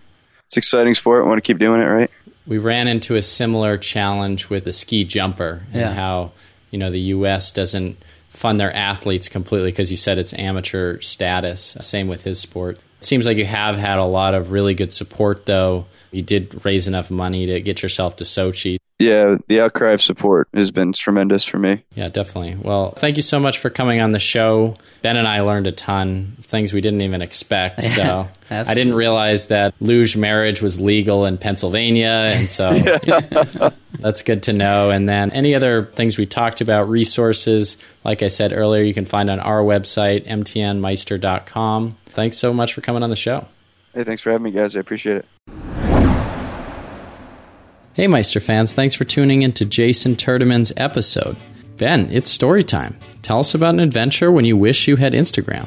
it's 0.45 0.57
an 0.57 0.61
exciting 0.61 0.95
sport. 0.95 1.25
I 1.25 1.29
want 1.29 1.39
to 1.39 1.47
keep 1.47 1.59
doing 1.59 1.81
it, 1.81 1.85
right? 1.87 2.11
We 2.47 2.59
ran 2.59 2.89
into 2.89 3.17
a 3.17 3.23
similar 3.23 3.77
challenge 3.77 4.49
with 4.49 4.65
the 4.65 4.73
ski 4.73 5.05
jumper 5.05 5.63
Yeah. 5.73 5.89
and 5.91 5.99
how 5.99 6.33
you 6.71 6.79
know 6.79 6.91
the 6.91 7.01
U.S. 7.01 7.51
doesn't 7.51 7.99
fund 8.31 8.59
their 8.61 8.75
athletes 8.75 9.29
completely 9.29 9.71
because 9.71 9.91
you 9.91 9.97
said 9.97 10.19
it's 10.19 10.33
amateur 10.35 11.01
status. 11.01 11.77
Same 11.81 12.09
with 12.09 12.23
his 12.25 12.39
sport. 12.41 12.79
It 12.99 13.05
seems 13.05 13.27
like 13.27 13.37
you 13.37 13.45
have 13.45 13.77
had 13.77 13.99
a 13.99 14.07
lot 14.07 14.35
of 14.35 14.51
really 14.53 14.75
good 14.75 14.93
support, 14.93 15.47
though. 15.47 15.87
You 16.11 16.23
did 16.23 16.65
raise 16.65 16.89
enough 16.89 17.11
money 17.11 17.47
to 17.47 17.61
get 17.61 17.83
yourself 17.83 18.17
to 18.17 18.25
Sochi. 18.25 18.79
Yeah, 18.99 19.37
the 19.47 19.61
outcry 19.61 19.93
of 19.93 20.03
support 20.03 20.49
has 20.53 20.73
been 20.73 20.93
tremendous 20.93 21.45
for 21.45 21.57
me. 21.59 21.85
Yeah, 21.95 22.09
definitely. 22.09 22.57
Well, 22.57 22.93
thank 22.93 23.17
you 23.17 23.23
so 23.23 23.39
much 23.39 23.59
for 23.59 23.71
coming 23.71 24.01
on 24.01 24.11
the 24.11 24.19
show. 24.19 24.75
Ben 25.03 25.17
and 25.17 25.29
I 25.29 25.41
learned 25.41 25.69
a 25.69 25.73
ton, 25.73 26.37
things 26.41 26.73
we 26.73 26.81
didn't 26.81 27.03
even 27.03 27.23
expect. 27.23 27.85
So 27.85 28.27
I 28.51 28.75
didn't 28.75 28.95
realize 28.95 29.47
that 29.47 29.73
luge 29.79 30.17
marriage 30.17 30.61
was 30.61 30.81
legal 30.81 31.27
in 31.27 31.39
Pennsylvania, 31.39 32.33
and 32.35 32.51
so 32.51 32.73
that's 34.01 34.23
good 34.23 34.43
to 34.45 34.53
know. 34.53 34.91
And 34.91 35.09
then 35.09 35.31
any 35.31 35.55
other 35.55 35.85
things 35.85 36.19
we 36.19 36.27
talked 36.27 36.61
about, 36.61 36.89
resources, 36.89 37.77
like 38.05 38.25
I 38.25 38.29
said 38.29 38.53
earlier, 38.53 38.83
you 38.83 38.95
can 38.95 39.05
find 39.05 39.31
on 39.31 39.39
our 39.39 39.63
website, 39.63 40.27
mtnmeister.com. 40.27 41.97
Thanks 42.07 42.37
so 42.37 42.53
much 42.53 42.75
for 42.75 42.81
coming 42.81 43.05
on 43.05 43.11
the 43.11 43.17
show. 43.17 43.47
Hey, 43.95 44.03
thanks 44.03 44.23
for 44.23 44.33
having 44.33 44.43
me, 44.43 44.51
guys. 44.51 44.77
I 44.77 44.81
appreciate 44.81 45.19
it. 45.19 45.27
Hey, 47.99 48.07
Meister 48.07 48.39
fans, 48.39 48.75
thanks 48.75 48.95
for 48.95 49.03
tuning 49.03 49.43
in 49.43 49.51
to 49.55 49.67
Jayson 49.67 50.15
Terdiman's 50.15 50.73
episode. 50.77 51.37
Ben, 51.79 52.09
it's 52.13 52.31
story 52.31 52.63
time. 52.63 52.97
Tell 53.23 53.41
us 53.41 53.57
about 53.57 53.75
an 53.75 53.81
adventure 53.81 54.31
when 54.31 54.45
you 54.45 54.57
wish 54.57 54.87
you 54.87 54.95
had 54.95 55.15
Instagram. 55.15 55.67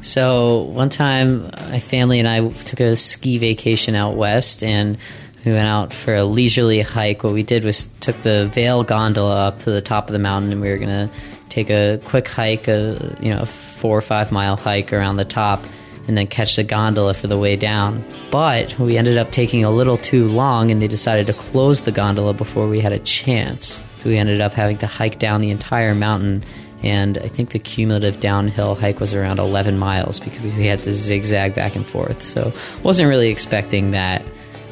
So 0.00 0.60
one 0.60 0.90
time, 0.90 1.42
my 1.42 1.80
family 1.80 2.20
and 2.20 2.28
I 2.28 2.48
took 2.50 2.78
a 2.78 2.94
ski 2.94 3.38
vacation 3.38 3.96
out 3.96 4.14
west, 4.14 4.62
and 4.62 4.96
we 5.44 5.50
went 5.50 5.66
out 5.66 5.92
for 5.92 6.14
a 6.14 6.22
leisurely 6.22 6.82
hike. 6.82 7.24
What 7.24 7.32
we 7.32 7.42
did 7.42 7.64
was 7.64 7.86
took 7.98 8.14
the 8.22 8.46
Vail 8.46 8.84
gondola 8.84 9.48
up 9.48 9.58
to 9.58 9.72
the 9.72 9.80
top 9.80 10.06
of 10.06 10.12
the 10.12 10.20
mountain, 10.20 10.52
and 10.52 10.60
we 10.60 10.68
were 10.68 10.78
gonna 10.78 11.10
take 11.48 11.68
a 11.68 11.98
quick 12.04 12.28
hike, 12.28 12.68
a 12.68 13.16
you 13.20 13.34
know, 13.34 13.42
a 13.42 13.46
four 13.46 13.98
or 13.98 14.02
five 14.02 14.30
mile 14.30 14.56
hike 14.56 14.92
around 14.92 15.16
the 15.16 15.24
top, 15.24 15.64
and 16.08 16.16
then 16.16 16.26
catch 16.26 16.56
the 16.56 16.64
gondola 16.64 17.14
for 17.14 17.26
the 17.26 17.38
way 17.38 17.56
down. 17.56 18.04
But 18.30 18.78
we 18.78 18.96
ended 18.96 19.18
up 19.18 19.30
taking 19.30 19.64
a 19.64 19.70
little 19.70 19.96
too 19.96 20.28
long, 20.28 20.70
and 20.70 20.82
they 20.82 20.88
decided 20.88 21.26
to 21.28 21.32
close 21.32 21.82
the 21.82 21.92
gondola 21.92 22.34
before 22.34 22.68
we 22.68 22.80
had 22.80 22.92
a 22.92 22.98
chance. 22.98 23.82
So 23.98 24.08
we 24.08 24.16
ended 24.16 24.40
up 24.40 24.52
having 24.52 24.78
to 24.78 24.86
hike 24.86 25.18
down 25.18 25.40
the 25.40 25.50
entire 25.50 25.94
mountain 25.94 26.42
and 26.82 27.16
I 27.18 27.28
think 27.28 27.50
the 27.50 27.58
cumulative 27.58 28.18
downhill 28.18 28.74
hike 28.74 28.98
was 28.98 29.14
around 29.14 29.38
11 29.38 29.78
miles 29.78 30.18
because 30.18 30.42
we 30.56 30.66
had 30.66 30.82
to 30.82 30.92
zigzag 30.92 31.54
back 31.54 31.76
and 31.76 31.86
forth. 31.86 32.22
So 32.22 32.52
wasn't 32.82 33.08
really 33.08 33.30
expecting 33.30 33.92
that. 33.92 34.22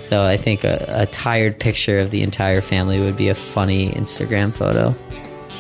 So 0.03 0.23
I 0.23 0.37
think 0.37 0.65
a, 0.65 0.85
a 0.89 1.07
tired 1.07 1.61
picture 1.61 1.99
of 1.99 2.11
the 2.11 2.23
entire 2.23 2.63
family 2.63 3.01
would 3.01 3.17
be 3.17 3.29
a 3.29 3.35
funny 3.35 3.91
Instagram 3.91 4.53
photo. 4.53 4.97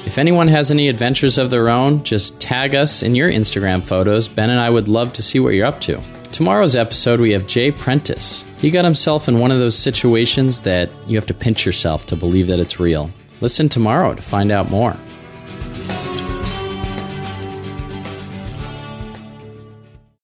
If 0.06 0.18
anyone 0.18 0.48
has 0.48 0.70
any 0.70 0.88
adventures 0.88 1.38
of 1.38 1.50
their 1.50 1.68
own, 1.68 2.02
just 2.02 2.40
tag 2.40 2.74
us 2.74 3.02
in 3.02 3.14
your 3.14 3.30
Instagram 3.30 3.82
photos. 3.82 4.28
Ben 4.28 4.50
and 4.50 4.58
I 4.58 4.70
would 4.70 4.88
love 4.88 5.12
to 5.12 5.22
see 5.22 5.38
what 5.38 5.54
you're 5.54 5.66
up 5.66 5.80
to. 5.82 6.00
Tomorrow's 6.32 6.74
episode, 6.74 7.20
we 7.20 7.32
have 7.32 7.46
Jay 7.46 7.70
Prentice. 7.70 8.44
He 8.58 8.70
got 8.70 8.84
himself 8.84 9.28
in 9.28 9.38
one 9.38 9.50
of 9.50 9.58
those 9.58 9.76
situations 9.76 10.60
that 10.60 10.90
you 11.06 11.16
have 11.16 11.26
to 11.26 11.34
pinch 11.34 11.66
yourself 11.66 12.06
to 12.06 12.16
believe 12.16 12.46
that 12.46 12.58
it's 12.58 12.80
real. 12.80 13.10
Listen 13.40 13.68
tomorrow 13.68 14.14
to 14.14 14.22
find 14.22 14.50
out 14.50 14.70
more. 14.70 14.96